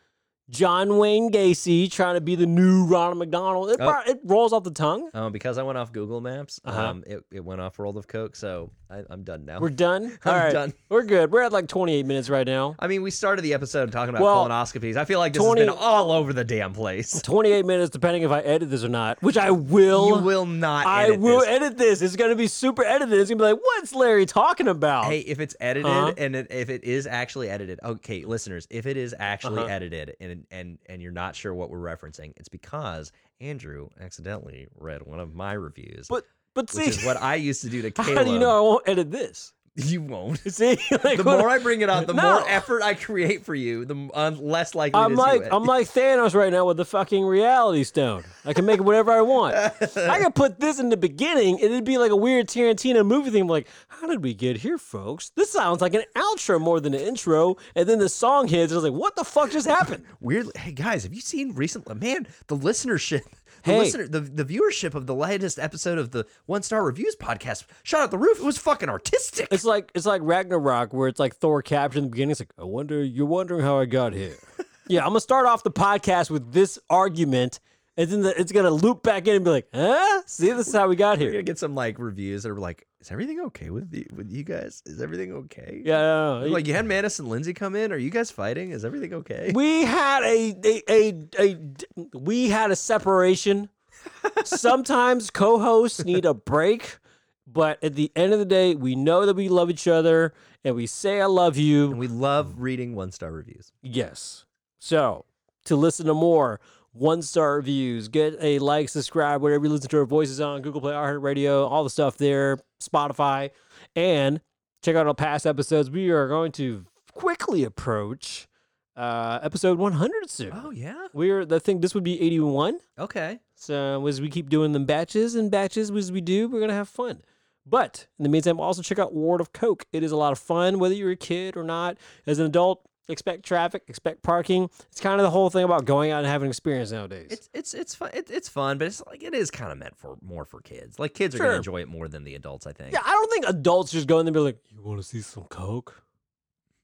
John 0.49 0.99
Wayne 0.99 1.31
Gacy 1.33 1.91
trying 1.91 2.15
to 2.15 2.21
be 2.21 2.37
the 2.37 2.47
new 2.47 2.85
Ronald 2.87 3.19
McDonald. 3.19 3.71
It, 3.71 3.79
Oh. 3.81 4.01
it 4.07 4.21
rolls 4.25 4.53
off 4.53 4.63
the 4.65 4.71
tongue. 4.71 5.11
Um, 5.13 5.33
because 5.33 5.59
I 5.59 5.63
went 5.65 5.77
off 5.77 5.93
Google 5.93 6.21
Maps, 6.21 6.61
Uh-huh. 6.65 6.81
um, 6.81 7.05
it, 7.07 7.25
it 7.33 7.45
went 7.45 7.61
off 7.61 7.79
World 7.79 7.97
of 7.97 8.07
Coke, 8.07 8.37
so 8.37 8.71
I, 8.89 9.03
I'm 9.11 9.25
done 9.25 9.45
now. 9.45 9.59
We're 9.61 9.71
done. 9.71 10.05
I'm 10.25 10.33
All 10.33 10.39
right, 10.39 10.53
done. 10.53 10.73
We're 10.89 11.03
good. 11.05 11.33
We're 11.33 11.43
at 11.43 11.53
like 11.53 11.67
28 11.67 12.07
minutes 12.07 12.29
right 12.31 12.47
now. 12.47 12.77
I 12.79 12.87
mean, 12.87 13.03
we 13.03 13.11
started 13.11 13.43
the 13.43 13.53
episode 13.55 13.91
talking 13.91 14.11
about 14.11 14.23
Well, 14.23 14.49
colonoscopies. 14.49 14.97
I 14.97 15.05
feel 15.05 15.19
like 15.19 15.33
this 15.33 15.43
20 15.43 15.61
has 15.63 15.71
been 15.71 15.77
all 15.79 16.13
over 16.13 16.33
the 16.33 16.45
damn 16.45 16.73
place. 16.73 17.21
28 17.23 17.65
minutes, 17.67 17.91
depending 17.91 18.23
if 18.23 18.31
I 18.31 18.41
edit 18.41 18.71
this 18.71 18.85
or 18.85 18.89
not, 18.89 19.21
which 19.23 19.37
I 19.37 19.51
will. 19.51 20.07
You 20.19 20.23
will 20.23 20.47
not. 20.47 20.87
I 20.87 21.05
edit 21.07 21.21
will 21.21 21.41
this. 21.41 21.49
edit 21.49 21.79
this. 21.79 22.03
It's 22.03 22.17
gonna 22.17 22.37
be 22.37 22.47
super 22.47 22.85
edited. 22.85 23.19
It's 23.19 23.29
gonna 23.29 23.39
be 23.39 23.53
like, 23.53 23.61
what's 23.61 23.93
Larry 23.95 24.25
talking 24.27 24.69
about? 24.69 25.07
Hey, 25.07 25.19
if 25.21 25.41
it's 25.41 25.57
edited 25.61 25.87
Uh-huh. 25.91 26.13
and 26.17 26.37
it, 26.37 26.47
if 26.51 26.71
it 26.71 26.85
is 26.85 27.07
actually 27.07 27.51
edited, 27.51 27.81
okay, 27.83 28.25
listeners, 28.25 28.67
if 28.71 28.87
it 28.87 28.97
is 28.97 29.15
actually 29.19 29.63
Uh-huh. 29.63 29.73
edited 29.73 30.15
and 30.21 30.45
and 30.51 30.79
and 30.87 31.03
you're 31.03 31.13
not 31.13 31.35
sure 31.35 31.53
what 31.55 31.71
we're 31.71 31.79
referencing, 31.79 32.33
it's 32.37 32.49
because 32.49 33.11
Andrew 33.41 33.89
accidentally 34.01 34.69
read 34.79 35.03
one 35.07 35.19
of 35.21 35.35
my 35.35 35.53
reviews, 35.55 36.07
but 36.09 36.25
but 36.57 36.69
see, 36.71 36.87
which 36.87 36.99
is 36.99 37.05
what 37.05 37.23
I 37.23 37.37
used 37.37 37.63
to 37.63 37.69
do 37.71 37.83
to 37.83 37.93
Caleb. 37.93 38.15
how 38.17 38.25
do 38.25 38.33
you 38.33 38.41
know 38.41 38.51
I 38.57 38.61
won't 38.61 38.89
edit 38.89 39.13
this? 39.13 39.53
You 39.79 40.01
won't. 40.01 40.39
See, 40.51 40.79
like 41.05 41.19
The 41.19 41.25
more 41.25 41.51
I 41.51 41.59
bring 41.59 41.83
it 41.83 41.91
up, 41.91 42.07
the 42.07 42.15
No. 42.15 42.41
more 42.41 42.49
effort 42.49 42.83
I 42.83 42.95
create 42.95 43.45
for 43.45 43.55
you, 43.55 43.85
the 43.85 44.09
uh, 44.15 44.31
less 44.31 44.75
likely 44.75 44.99
I'm 44.99 45.15
like. 45.17 45.43
I'm 45.53 45.65
like 45.65 45.87
Thanos 45.89 46.35
right 46.35 46.51
now 46.51 46.65
with 46.65 46.79
the 46.79 46.87
fucking 46.87 47.23
reality 47.27 47.85
stone. 47.85 48.25
I 48.47 48.55
can 48.55 48.65
make 48.65 48.79
it 48.79 48.85
whatever 48.85 49.13
I 49.13 49.21
want. 49.21 49.55
I 49.55 50.19
could 50.23 50.35
put 50.35 50.61
this 50.61 50.79
in 50.81 50.89
the 50.89 50.97
beginning, 50.97 51.57
and 51.57 51.65
it'd 51.65 51.85
be 51.85 51.99
like 51.99 52.11
a 52.11 52.17
weird 52.17 52.49
Tarantino 52.49 53.05
movie 53.05 53.29
thing. 53.29 53.49
Like, 53.49 53.69
how 53.89 54.07
did 54.07 54.25
we 54.25 54.33
get 54.33 54.57
here, 54.57 54.79
folks? 54.79 55.29
This 55.37 55.53
sounds 55.53 55.83
like 55.83 55.93
an 55.93 56.05
outro 56.17 56.59
more 56.59 56.81
than 56.81 56.95
an 56.95 57.01
intro. 57.03 57.57
And 57.75 57.87
then 57.87 57.99
the 57.99 58.09
song 58.09 58.49
hits, 58.49 58.73
and 58.73 58.79
I 58.79 58.83
was 58.83 58.91
like, 58.91 58.99
what 58.99 59.15
the 59.15 59.25
fuck 59.25 59.51
just 59.51 59.67
happened? 59.67 60.05
Weirdly, 60.21 60.53
hey 60.57 60.73
guys, 60.73 61.03
have 61.03 61.13
you 61.13 61.21
seen 61.21 61.55
recently? 61.55 61.95
Man, 61.97 62.27
the 62.47 62.57
listenership, 62.57 63.25
the 63.67 63.73
Hey. 63.73 63.79
listener, 63.81 64.09
the, 64.09 64.21
the 64.21 64.45
viewership 64.45 64.95
of 64.95 65.07
the 65.07 65.15
latest 65.15 65.59
episode 65.59 65.99
of 65.99 66.13
the 66.13 66.27
One 66.47 66.63
Star 66.63 66.83
Reviews 66.85 67.15
podcast 67.17 67.65
shot 67.83 68.01
out 68.01 68.11
the 68.11 68.19
roof. 68.19 68.39
It 68.39 68.45
was 68.45 68.57
fucking 68.59 68.89
artistic. 68.89 69.49
It's 69.51 69.65
like 69.65 69.93
it's 69.95 70.07
like 70.07 70.23
Ragnarok, 70.25 70.95
where 70.95 71.09
it's 71.09 71.21
like 71.21 71.37
Thor 71.37 71.61
captured 71.63 71.99
in 71.99 72.05
the 72.05 72.11
beginning. 72.11 72.31
It's 72.31 72.41
like, 72.41 72.53
I 72.59 72.65
wonder, 72.65 73.03
you're 73.05 73.27
wondering 73.27 73.61
how 73.63 73.79
I 73.79 73.85
got 73.85 74.13
here. 74.15 74.37
yeah, 74.89 75.01
I'm 75.03 75.09
gonna 75.11 75.21
start 75.21 75.47
off 75.47 75.63
the 75.63 75.71
podcast 75.71 76.31
with 76.31 76.53
this 76.53 76.79
argument, 76.89 77.61
and 77.97 78.09
then 78.09 78.23
the, 78.23 78.41
it's 78.41 78.53
gonna 78.53 78.71
loop 78.71 79.03
back 79.03 79.27
in 79.27 79.37
and 79.37 79.45
be 79.45 79.51
like, 79.51 79.69
huh? 79.75 80.23
See, 80.27 80.51
this 80.53 80.69
is 80.69 80.75
how 80.75 80.89
we 80.89 80.97
got 80.97 81.19
We're 81.19 81.25
here. 81.25 81.33
gonna 81.33 81.43
get 81.43 81.59
some 81.59 81.75
like 81.75 81.99
reviews 81.99 82.45
that 82.45 82.51
are 82.53 82.61
like, 82.61 82.87
"Is 83.01 83.11
everything 83.11 83.41
okay 83.41 83.71
with 83.71 83.91
the, 83.91 84.07
with 84.15 84.31
you 84.31 84.45
guys? 84.45 84.83
Is 84.87 85.01
everything 85.01 85.33
okay?" 85.33 85.83
Yeah, 85.85 85.99
no, 86.01 86.41
no, 86.41 86.47
no. 86.47 86.53
Like 86.53 86.67
you 86.67 86.75
had 86.75 86.87
Manus 86.87 87.19
and 87.19 87.29
Lindsay 87.29 87.53
come 87.55 87.77
in. 87.77 87.93
Are 87.93 87.97
you 87.97 88.11
guys 88.11 88.31
fighting? 88.31 88.71
Is 88.71 88.85
everything 88.85 89.15
okay? 89.15 89.53
we 89.55 89.85
had 89.85 90.23
a 90.23 90.55
a, 90.65 90.83
a 90.89 91.27
a 91.39 92.19
we 92.19 92.49
had 92.49 92.71
a 92.71 92.77
separation. 92.77 93.69
Sometimes 94.45 95.31
co-hosts 95.31 96.05
need 96.05 96.25
a 96.25 96.35
break, 96.35 96.99
but 97.47 97.83
at 97.83 97.95
the 97.95 98.13
end 98.15 98.33
of 98.33 98.39
the 98.39 98.45
day, 98.45 98.75
we 98.75 98.95
know 98.95 99.27
that 99.27 99.35
we 99.35 99.49
love 99.49 99.71
each 99.71 99.89
other 99.89 100.33
and 100.65 100.75
we 100.75 100.87
say 100.87 101.21
I 101.21 101.27
love 101.27 101.57
you. 101.57 101.91
And 101.91 101.99
we 101.99 102.09
love 102.09 102.55
reading 102.59 102.95
one 102.95 103.13
star 103.13 103.31
reviews. 103.31 103.73
Yes. 103.83 104.45
So 104.79 105.25
to 105.65 105.77
listen 105.77 106.07
to 106.07 106.15
more 106.15 106.61
one 106.99 107.23
star 107.23 107.57
reviews, 107.57 108.09
get 108.09 108.37
a 108.41 108.59
like, 108.59 108.89
subscribe, 108.89 109.43
whatever 109.43 109.65
you 109.65 109.71
listen 109.71 109.89
to 109.91 109.99
our 109.99 110.07
voices 110.07 110.41
on 110.41 110.63
Google 110.63 110.81
Play, 110.81 110.93
iHeartRadio, 110.93 111.71
all 111.71 111.85
the 111.85 111.91
stuff 111.91 112.17
there, 112.17 112.59
Spotify, 112.83 113.51
and 113.95 114.41
check 114.83 114.97
out 114.97 115.07
our 115.07 115.15
past 115.15 115.47
episodes. 115.47 115.91
We 115.91 116.11
are 116.11 116.29
going 116.29 116.53
to 116.53 116.87
quickly 117.13 117.65
approach 117.65 118.49
uh, 118.97 119.41
episode 119.43 119.79
100 119.79 120.31
soon. 120.31 120.51
Oh 120.55 120.71
yeah. 120.71 121.09
We're 121.13 121.45
the 121.45 121.61
thing. 121.61 121.81
This 121.81 121.95
would 121.95 122.05
be 122.05 122.21
81. 122.21 122.79
Okay. 122.99 123.41
So 123.55 124.07
as 124.07 124.21
we 124.21 124.31
keep 124.31 124.49
doing 124.49 124.73
them 124.73 124.85
batches 124.85 125.35
and 125.35 125.51
batches 125.51 125.91
as 125.91 126.13
we 126.13 126.21
do, 126.21 126.49
we're 126.49 126.61
gonna 126.61 126.73
have 126.73 126.89
fun. 126.89 127.23
But 127.67 128.07
in 128.19 128.23
the 128.23 128.29
meantime, 128.29 128.61
also 128.61 128.81
check 128.81 128.99
out 128.99 129.13
World 129.13 129.41
of 129.41 129.53
Coke. 129.53 129.87
It 129.93 130.03
is 130.03 130.13
a 130.13 130.17
lot 130.17 130.33
of 130.33 130.39
fun, 130.39 130.79
whether 130.79 130.95
you're 130.95 131.11
a 131.11 131.17
kid 131.17 131.57
or 131.57 131.65
not. 131.65 131.99
As 132.27 132.39
an 132.39 132.47
adult, 132.47 132.87
expect 133.09 133.45
traffic, 133.45 133.83
expect 133.89 134.23
parking. 134.23 134.69
It's 134.91 135.01
kind 135.01 135.21
of 135.21 135.25
the 135.25 135.31
whole 135.31 135.51
thing 135.51 135.65
about 135.65 135.85
going 135.85 136.11
out 136.11 136.19
and 136.19 136.27
having 136.27 136.47
an 136.47 136.51
experience 136.51 136.91
nowadays. 136.93 137.29
It's 137.31 137.49
it's 137.55 137.75
it's 137.75 137.95
fun. 137.95 138.11
It, 138.15 138.31
it's 138.31 138.49
fun, 138.49 138.79
but 138.79 138.87
it's 138.89 139.03
like 139.07 139.23
it 139.23 139.35
is 139.35 139.51
kind 139.51 139.73
of 139.73 139.79
meant 139.79 139.97
for 139.97 140.17
more 140.23 140.45
for 140.45 140.61
kids. 140.61 140.99
Like 140.99 141.15
kids 141.15 141.35
are 141.35 141.39
Sure. 141.39 141.47
gonna 141.47 141.57
enjoy 141.59 141.81
it 141.83 141.89
more 141.89 142.09
than 142.09 142.25
the 142.25 142.35
adults. 142.35 142.67
I 142.67 142.73
think. 142.73 142.93
yeah, 142.93 143.03
I 143.05 143.11
don't 143.13 143.31
think 143.31 143.47
adults 143.49 143.93
just 143.93 144.07
go 144.07 144.19
in 144.19 144.27
there 144.27 144.31
and 144.31 144.35
be 144.35 144.41
like, 144.41 144.59
"You 144.71 144.83
want 144.83 144.99
to 145.01 145.07
see 145.07 145.21
some 145.21 145.45
Coke?" 145.45 146.03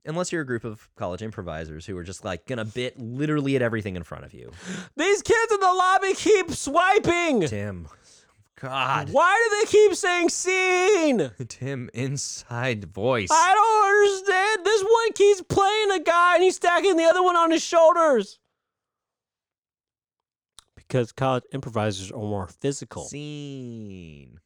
Unless 0.05 0.33
you're 0.33 0.43
a 0.43 0.47
group 0.47 0.65
of 0.65 0.89
college 0.97 1.23
improvisers 1.23 1.87
who 1.87 1.97
are 1.97 2.03
just 2.03 2.25
like 2.25 2.45
gonna 2.47 2.65
bit 2.65 2.99
literally 2.99 3.55
at 3.55 3.63
everything 3.63 3.95
in 3.95 4.03
front 4.03 4.25
of 4.25 4.35
you. 4.35 4.51
These 4.97 5.23
kids 5.23 5.53
in 5.53 5.61
the 5.61 5.67
lobby 5.73 6.15
keep 6.15 6.51
swiping. 6.51 7.43
Tim. 7.43 7.87
God. 8.63 9.11
Why 9.11 9.43
do 9.43 9.57
they 9.57 9.73
keep 9.73 9.95
saying 9.97 10.29
"scene"? 10.29 11.33
Tim 11.49 11.91
inside 11.93 12.85
voice. 12.85 13.29
I 13.29 13.55
don't 13.55 13.89
understand. 13.89 14.65
This 14.65 14.83
one 14.85 15.13
keeps 15.15 15.43
playing 15.43 15.91
a 15.91 15.99
guy 15.99 16.35
and 16.37 16.45
he's 16.45 16.55
stacking 16.55 16.97
the 16.97 17.03
other 17.03 17.25
one 17.25 17.35
on 17.35 17.51
his 17.51 17.63
shoulders. 17.63 18.39
Because 20.77 21.11
college 21.11 21.43
improvisers 21.53 22.13
are 22.13 22.19
more 22.19 22.47
physical. 22.47 23.03
Scene. 23.07 24.39